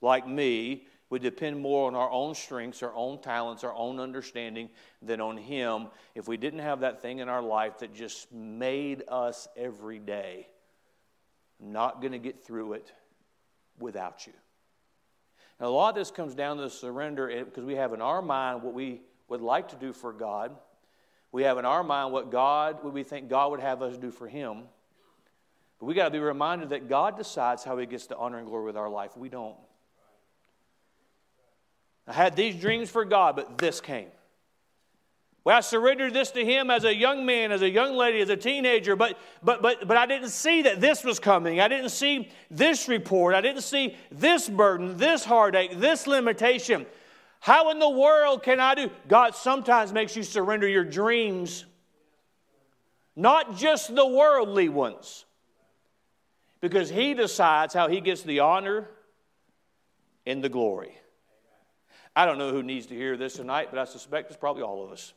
like 0.00 0.26
me, 0.26 0.86
would 1.10 1.22
depend 1.22 1.58
more 1.58 1.88
on 1.88 1.96
our 1.96 2.10
own 2.10 2.34
strengths, 2.34 2.82
our 2.82 2.94
own 2.94 3.20
talents, 3.20 3.64
our 3.64 3.74
own 3.74 3.98
understanding 3.98 4.70
than 5.02 5.20
on 5.20 5.36
Him 5.36 5.88
if 6.14 6.28
we 6.28 6.36
didn't 6.36 6.60
have 6.60 6.80
that 6.80 7.02
thing 7.02 7.18
in 7.18 7.28
our 7.28 7.42
life 7.42 7.78
that 7.78 7.92
just 7.92 8.32
made 8.32 9.02
us 9.08 9.48
every 9.56 9.98
day. 9.98 10.46
I'm 11.60 11.72
not 11.72 12.00
going 12.00 12.12
to 12.12 12.18
get 12.18 12.44
through 12.44 12.74
it 12.74 12.92
without 13.78 14.26
you. 14.26 14.32
Now, 15.60 15.66
a 15.66 15.68
lot 15.68 15.90
of 15.90 15.94
this 15.96 16.10
comes 16.10 16.34
down 16.34 16.58
to 16.58 16.70
surrender 16.70 17.44
because 17.44 17.64
we 17.64 17.74
have 17.74 17.92
in 17.92 18.00
our 18.00 18.22
mind 18.22 18.62
what 18.62 18.72
we 18.72 19.02
would 19.28 19.42
like 19.42 19.68
to 19.70 19.76
do 19.76 19.92
for 19.92 20.12
God. 20.12 20.56
We 21.32 21.42
have 21.42 21.58
in 21.58 21.64
our 21.64 21.84
mind 21.84 22.12
what 22.12 22.30
God, 22.30 22.82
what 22.82 22.94
we 22.94 23.02
think 23.02 23.28
God 23.28 23.50
would 23.50 23.60
have 23.60 23.82
us 23.82 23.96
do 23.96 24.10
for 24.10 24.28
Him. 24.28 24.62
But 25.80 25.86
we 25.86 25.94
got 25.94 26.04
to 26.04 26.10
be 26.10 26.18
reminded 26.18 26.68
that 26.68 26.88
God 26.88 27.16
decides 27.16 27.64
how 27.64 27.78
He 27.78 27.86
gets 27.86 28.06
the 28.06 28.16
honor 28.16 28.38
and 28.38 28.46
glory 28.46 28.66
with 28.66 28.76
our 28.76 28.90
life. 28.90 29.16
We 29.16 29.30
don't. 29.30 29.56
I 32.06 32.12
had 32.12 32.36
these 32.36 32.54
dreams 32.54 32.90
for 32.90 33.04
God, 33.04 33.34
but 33.34 33.56
this 33.56 33.80
came. 33.80 34.08
Well, 35.42 35.56
I 35.56 35.60
surrendered 35.60 36.12
this 36.12 36.32
to 36.32 36.44
Him 36.44 36.70
as 36.70 36.84
a 36.84 36.94
young 36.94 37.24
man, 37.24 37.50
as 37.50 37.62
a 37.62 37.70
young 37.70 37.96
lady, 37.96 38.20
as 38.20 38.28
a 38.28 38.36
teenager, 38.36 38.94
but, 38.94 39.16
but, 39.42 39.62
but, 39.62 39.88
but 39.88 39.96
I 39.96 40.04
didn't 40.04 40.28
see 40.28 40.62
that 40.62 40.82
this 40.82 41.02
was 41.02 41.18
coming. 41.18 41.60
I 41.60 41.68
didn't 41.68 41.90
see 41.90 42.28
this 42.50 42.86
report. 42.86 43.34
I 43.34 43.40
didn't 43.40 43.62
see 43.62 43.96
this 44.10 44.50
burden, 44.50 44.98
this 44.98 45.24
heartache, 45.24 45.78
this 45.78 46.06
limitation. 46.06 46.84
How 47.38 47.70
in 47.70 47.78
the 47.78 47.88
world 47.88 48.42
can 48.42 48.60
I 48.60 48.74
do? 48.74 48.90
God 49.08 49.34
sometimes 49.34 49.94
makes 49.94 50.14
you 50.14 50.24
surrender 50.24 50.68
your 50.68 50.84
dreams, 50.84 51.64
not 53.16 53.56
just 53.56 53.94
the 53.94 54.06
worldly 54.06 54.68
ones 54.68 55.24
because 56.60 56.90
He 56.90 57.14
decides 57.14 57.74
how 57.74 57.88
He 57.88 58.00
gets 58.00 58.22
the 58.22 58.40
honor 58.40 58.88
and 60.26 60.42
the 60.42 60.48
glory. 60.48 60.96
I 62.14 62.26
don't 62.26 62.38
know 62.38 62.50
who 62.50 62.62
needs 62.62 62.86
to 62.86 62.94
hear 62.94 63.16
this 63.16 63.34
tonight, 63.34 63.68
but 63.70 63.78
I 63.78 63.84
suspect 63.84 64.30
it's 64.30 64.38
probably 64.38 64.62
all 64.62 64.84
of 64.84 64.90
us. 64.90 65.12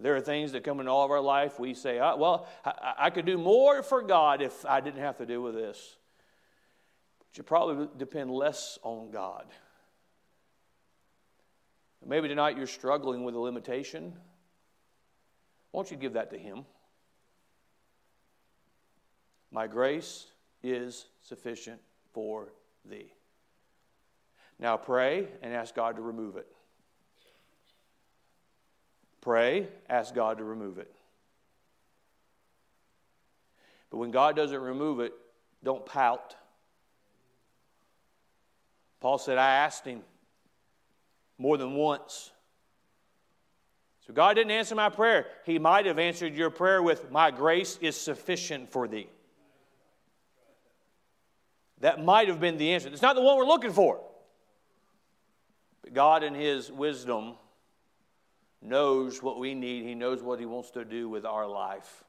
There 0.00 0.16
are 0.16 0.20
things 0.20 0.52
that 0.52 0.64
come 0.64 0.80
in 0.80 0.88
all 0.88 1.04
of 1.04 1.10
our 1.10 1.20
life. 1.20 1.60
We 1.60 1.74
say, 1.74 1.98
ah, 1.98 2.16
well, 2.16 2.48
I, 2.64 2.94
I 2.98 3.10
could 3.10 3.26
do 3.26 3.36
more 3.36 3.82
for 3.82 4.00
God 4.02 4.40
if 4.40 4.64
I 4.64 4.80
didn't 4.80 5.00
have 5.00 5.18
to 5.18 5.26
deal 5.26 5.42
with 5.42 5.54
this. 5.54 5.96
But 7.18 7.38
you 7.38 7.44
probably 7.44 7.88
depend 7.98 8.30
less 8.30 8.78
on 8.82 9.10
God. 9.10 9.46
Maybe 12.04 12.26
tonight 12.26 12.56
you're 12.56 12.66
struggling 12.66 13.22
with 13.22 13.34
a 13.34 13.38
limitation. 13.38 14.14
Won't 15.72 15.90
you 15.90 15.96
give 15.96 16.14
that 16.14 16.30
to 16.30 16.38
Him? 16.38 16.64
My 19.52 19.66
grace 19.66 20.26
is 20.62 21.04
sufficient 21.20 21.80
for 22.12 22.48
thee. 22.88 23.12
Now 24.58 24.76
pray 24.76 25.28
and 25.42 25.52
ask 25.52 25.74
God 25.74 25.96
to 25.96 26.02
remove 26.02 26.36
it. 26.36 26.46
Pray, 29.20 29.68
ask 29.88 30.14
God 30.14 30.38
to 30.38 30.44
remove 30.44 30.78
it. 30.78 30.92
But 33.90 33.98
when 33.98 34.10
God 34.10 34.34
doesn't 34.34 34.60
remove 34.60 35.00
it, 35.00 35.12
don't 35.62 35.84
pout. 35.84 36.34
Paul 39.00 39.18
said, 39.18 39.36
I 39.36 39.56
asked 39.56 39.84
him 39.84 40.00
more 41.36 41.58
than 41.58 41.74
once. 41.74 42.30
So 44.06 44.12
God 44.12 44.34
didn't 44.34 44.52
answer 44.52 44.74
my 44.74 44.88
prayer. 44.88 45.26
He 45.44 45.58
might 45.58 45.86
have 45.86 45.98
answered 45.98 46.34
your 46.34 46.50
prayer 46.50 46.82
with, 46.82 47.10
My 47.10 47.30
grace 47.30 47.78
is 47.80 47.96
sufficient 47.96 48.70
for 48.70 48.88
thee. 48.88 49.08
That 51.82 52.02
might 52.02 52.28
have 52.28 52.40
been 52.40 52.58
the 52.58 52.72
answer. 52.72 52.88
It's 52.88 53.02
not 53.02 53.16
the 53.16 53.22
one 53.22 53.36
we're 53.36 53.44
looking 53.44 53.72
for. 53.72 54.00
But 55.82 55.92
God, 55.92 56.22
in 56.22 56.32
His 56.32 56.70
wisdom, 56.70 57.34
knows 58.62 59.20
what 59.20 59.38
we 59.38 59.54
need. 59.54 59.84
He 59.84 59.96
knows 59.96 60.22
what 60.22 60.38
He 60.38 60.46
wants 60.46 60.70
to 60.72 60.84
do 60.84 61.08
with 61.08 61.26
our 61.26 61.46
life. 61.46 62.04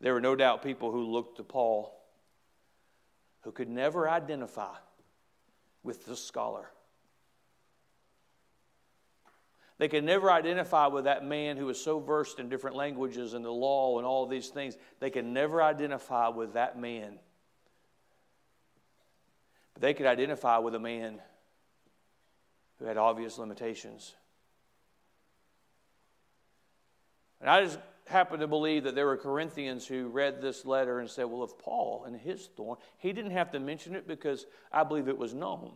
There 0.00 0.14
were 0.14 0.20
no 0.20 0.36
doubt 0.36 0.62
people 0.62 0.92
who 0.92 1.02
looked 1.02 1.38
to 1.38 1.42
Paul 1.42 1.92
who 3.40 3.50
could 3.50 3.68
never 3.68 4.08
identify 4.08 4.76
with 5.82 6.06
the 6.06 6.16
scholar. 6.16 6.70
They 9.78 9.88
could 9.88 10.04
never 10.04 10.30
identify 10.30 10.86
with 10.86 11.04
that 11.04 11.24
man 11.24 11.56
who 11.56 11.66
was 11.66 11.82
so 11.82 11.98
versed 11.98 12.38
in 12.38 12.48
different 12.48 12.76
languages 12.76 13.34
and 13.34 13.44
the 13.44 13.50
law 13.50 13.98
and 13.98 14.06
all 14.06 14.26
these 14.26 14.50
things. 14.50 14.76
They 15.00 15.10
could 15.10 15.26
never 15.26 15.60
identify 15.60 16.28
with 16.28 16.52
that 16.54 16.78
man. 16.78 17.18
But 19.74 19.82
they 19.82 19.94
could 19.94 20.06
identify 20.06 20.58
with 20.58 20.74
a 20.74 20.80
man 20.80 21.20
who 22.78 22.86
had 22.86 22.96
obvious 22.96 23.38
limitations. 23.38 24.14
And 27.40 27.50
I 27.50 27.62
just 27.62 27.78
happen 28.06 28.40
to 28.40 28.46
believe 28.46 28.84
that 28.84 28.94
there 28.94 29.06
were 29.06 29.16
Corinthians 29.16 29.86
who 29.86 30.08
read 30.08 30.40
this 30.40 30.64
letter 30.64 31.00
and 31.00 31.10
said, 31.10 31.24
well, 31.24 31.44
if 31.44 31.58
Paul 31.58 32.04
and 32.06 32.16
his 32.16 32.46
thorn, 32.56 32.78
he 32.98 33.12
didn't 33.12 33.32
have 33.32 33.50
to 33.52 33.60
mention 33.60 33.94
it 33.94 34.06
because 34.06 34.46
I 34.72 34.84
believe 34.84 35.08
it 35.08 35.18
was 35.18 35.34
known. 35.34 35.72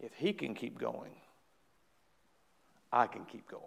If 0.00 0.14
he 0.14 0.32
can 0.32 0.54
keep 0.54 0.78
going, 0.78 1.12
I 2.92 3.06
can 3.06 3.24
keep 3.24 3.48
going. 3.48 3.62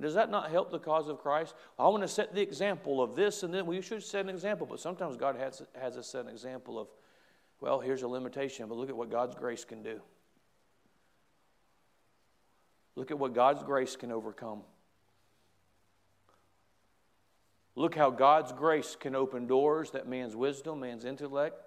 Does 0.00 0.14
that 0.14 0.30
not 0.30 0.50
help 0.50 0.70
the 0.70 0.78
cause 0.78 1.08
of 1.08 1.18
Christ? 1.18 1.54
I 1.78 1.86
want 1.88 2.02
to 2.02 2.08
set 2.08 2.34
the 2.34 2.40
example 2.40 3.02
of 3.02 3.14
this, 3.14 3.42
and 3.42 3.52
then 3.52 3.66
we 3.66 3.82
should 3.82 4.02
set 4.02 4.22
an 4.22 4.30
example. 4.30 4.66
But 4.66 4.80
sometimes 4.80 5.16
God 5.16 5.36
has, 5.36 5.62
has 5.78 5.96
us 5.96 6.06
set 6.06 6.24
an 6.24 6.30
example 6.30 6.78
of, 6.78 6.88
well, 7.60 7.80
here's 7.80 8.02
a 8.02 8.08
limitation, 8.08 8.66
but 8.68 8.78
look 8.78 8.88
at 8.88 8.96
what 8.96 9.10
God's 9.10 9.34
grace 9.34 9.64
can 9.64 9.82
do. 9.82 10.00
Look 12.96 13.10
at 13.10 13.18
what 13.18 13.34
God's 13.34 13.62
grace 13.62 13.94
can 13.96 14.10
overcome. 14.10 14.62
Look 17.74 17.94
how 17.94 18.10
God's 18.10 18.52
grace 18.52 18.96
can 18.98 19.14
open 19.14 19.46
doors 19.46 19.90
that 19.92 20.08
man's 20.08 20.34
wisdom, 20.34 20.80
man's 20.80 21.04
intellect, 21.04 21.62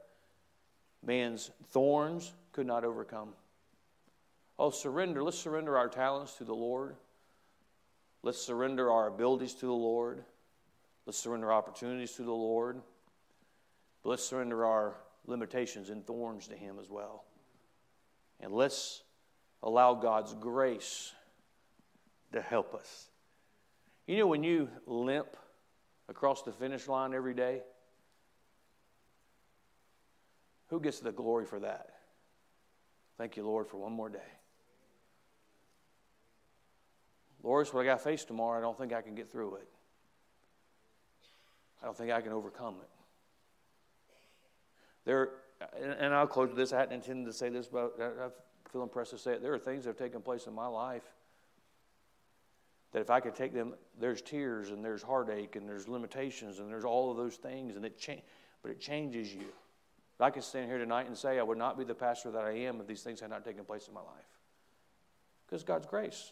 man's 1.05 1.51
thorns 1.71 2.33
could 2.51 2.67
not 2.67 2.83
overcome. 2.83 3.29
Oh, 4.57 4.69
surrender. 4.69 5.23
Let's 5.23 5.39
surrender 5.39 5.77
our 5.77 5.89
talents 5.89 6.33
to 6.35 6.43
the 6.43 6.53
Lord. 6.53 6.95
Let's 8.23 8.41
surrender 8.41 8.89
our 8.89 9.07
abilities 9.07 9.53
to 9.55 9.65
the 9.65 9.73
Lord. 9.73 10.23
Let's 11.05 11.17
surrender 11.17 11.51
opportunities 11.51 12.13
to 12.13 12.23
the 12.23 12.31
Lord. 12.31 12.81
But 14.01 14.11
let's 14.11 14.23
surrender 14.23 14.65
our 14.65 14.95
limitations 15.27 15.89
and 15.89 16.07
thorns 16.07 16.47
to 16.47 16.55
Him 16.55 16.77
as 16.79 16.89
well. 16.89 17.25
And 18.39 18.53
let's 18.53 19.03
allow 19.61 19.93
God's 19.93 20.33
grace 20.33 21.13
to 22.31 22.41
help 22.41 22.73
us. 22.73 23.09
You 24.07 24.17
know, 24.17 24.27
when 24.27 24.43
you 24.43 24.69
limp 24.85 25.37
across 26.09 26.43
the 26.43 26.51
finish 26.51 26.87
line 26.87 27.13
every 27.13 27.33
day, 27.33 27.61
who 30.67 30.79
gets 30.79 30.99
the 30.99 31.11
glory 31.11 31.45
for 31.45 31.59
that? 31.59 31.89
Thank 33.17 33.37
you, 33.37 33.43
Lord, 33.43 33.67
for 33.67 33.77
one 33.77 33.93
more 33.93 34.09
day. 34.09 34.19
Lord, 37.43 37.65
it's 37.65 37.73
what 37.73 37.81
I 37.81 37.85
got 37.85 37.97
to 37.97 38.03
face 38.03 38.23
tomorrow. 38.23 38.57
I 38.57 38.61
don't 38.61 38.77
think 38.77 38.93
I 38.93 39.01
can 39.01 39.15
get 39.15 39.29
through 39.31 39.55
it. 39.55 39.67
I 41.81 41.85
don't 41.85 41.97
think 41.97 42.11
I 42.11 42.21
can 42.21 42.31
overcome 42.31 42.75
it. 42.81 42.89
There, 45.05 45.29
and 45.99 46.13
I'll 46.13 46.27
close 46.27 46.47
with 46.47 46.57
this. 46.57 46.71
I 46.71 46.79
hadn't 46.79 46.95
intended 46.95 47.25
to 47.25 47.33
say 47.33 47.49
this, 47.49 47.67
but 47.67 47.95
I 47.99 48.29
feel 48.71 48.83
impressed 48.83 49.11
to 49.11 49.17
say 49.17 49.33
it. 49.33 49.41
There 49.41 49.53
are 49.53 49.59
things 49.59 49.83
that 49.83 49.89
have 49.89 49.97
taken 49.97 50.21
place 50.21 50.47
in 50.47 50.53
my 50.53 50.67
life 50.67 51.03
that 52.93 53.01
if 53.01 53.09
I 53.09 53.19
could 53.19 53.35
take 53.35 53.53
them, 53.53 53.73
there's 53.99 54.21
tears 54.21 54.69
and 54.69 54.85
there's 54.85 55.01
heartache 55.01 55.55
and 55.57 55.67
there's 55.67 55.87
limitations 55.87 56.59
and 56.59 56.69
there's 56.69 56.85
all 56.85 57.11
of 57.11 57.17
those 57.17 57.35
things, 57.35 57.75
and 57.75 57.83
it 57.83 57.97
cha- 57.97 58.21
but 58.61 58.71
it 58.71 58.79
changes 58.79 59.33
you. 59.33 59.47
I 60.19 60.29
could 60.29 60.43
stand 60.43 60.69
here 60.69 60.77
tonight 60.77 61.07
and 61.07 61.17
say 61.17 61.37
I 61.37 61.43
would 61.43 61.57
not 61.57 61.77
be 61.77 61.83
the 61.83 61.95
pastor 61.95 62.31
that 62.31 62.45
I 62.45 62.51
am 62.51 62.79
if 62.79 62.87
these 62.87 63.01
things 63.01 63.19
had 63.19 63.29
not 63.29 63.43
taken 63.43 63.65
place 63.65 63.89
in 63.89 63.93
my 63.93 63.99
life. 63.99 64.39
Because 65.45 65.63
God's 65.63 65.85
grace. 65.85 66.31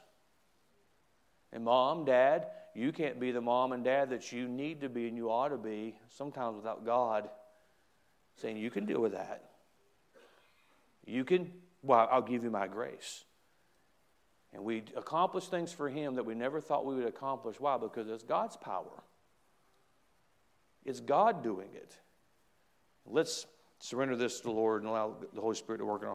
And 1.53 1.63
mom, 1.63 2.05
dad, 2.05 2.47
you 2.73 2.91
can't 2.91 3.19
be 3.19 3.31
the 3.31 3.41
mom 3.41 3.73
and 3.73 3.83
dad 3.83 4.09
that 4.11 4.31
you 4.31 4.47
need 4.47 4.81
to 4.81 4.89
be 4.89 5.07
and 5.07 5.17
you 5.17 5.29
ought 5.29 5.49
to 5.49 5.57
be, 5.57 5.95
sometimes 6.09 6.55
without 6.55 6.85
God 6.85 7.29
saying, 8.37 8.57
You 8.57 8.71
can 8.71 8.85
deal 8.85 9.01
with 9.01 9.11
that. 9.13 9.51
You 11.05 11.25
can, 11.25 11.51
well, 11.81 12.07
I'll 12.11 12.21
give 12.21 12.43
you 12.43 12.51
my 12.51 12.67
grace. 12.67 13.25
And 14.53 14.63
we 14.63 14.83
accomplish 14.95 15.47
things 15.47 15.71
for 15.71 15.89
Him 15.89 16.15
that 16.15 16.25
we 16.25 16.35
never 16.35 16.61
thought 16.61 16.85
we 16.85 16.95
would 16.95 17.07
accomplish. 17.07 17.59
Why? 17.59 17.77
Because 17.77 18.09
it's 18.09 18.23
God's 18.23 18.57
power, 18.57 19.03
it's 20.85 20.99
God 20.99 21.43
doing 21.43 21.69
it. 21.73 21.95
Let's 23.05 23.45
surrender 23.79 24.15
this 24.15 24.37
to 24.37 24.43
the 24.43 24.51
Lord 24.51 24.83
and 24.83 24.89
allow 24.89 25.15
the 25.33 25.41
Holy 25.41 25.55
Spirit 25.55 25.79
to 25.79 25.85
work 25.85 26.01
in 26.01 26.05
our 26.05 26.09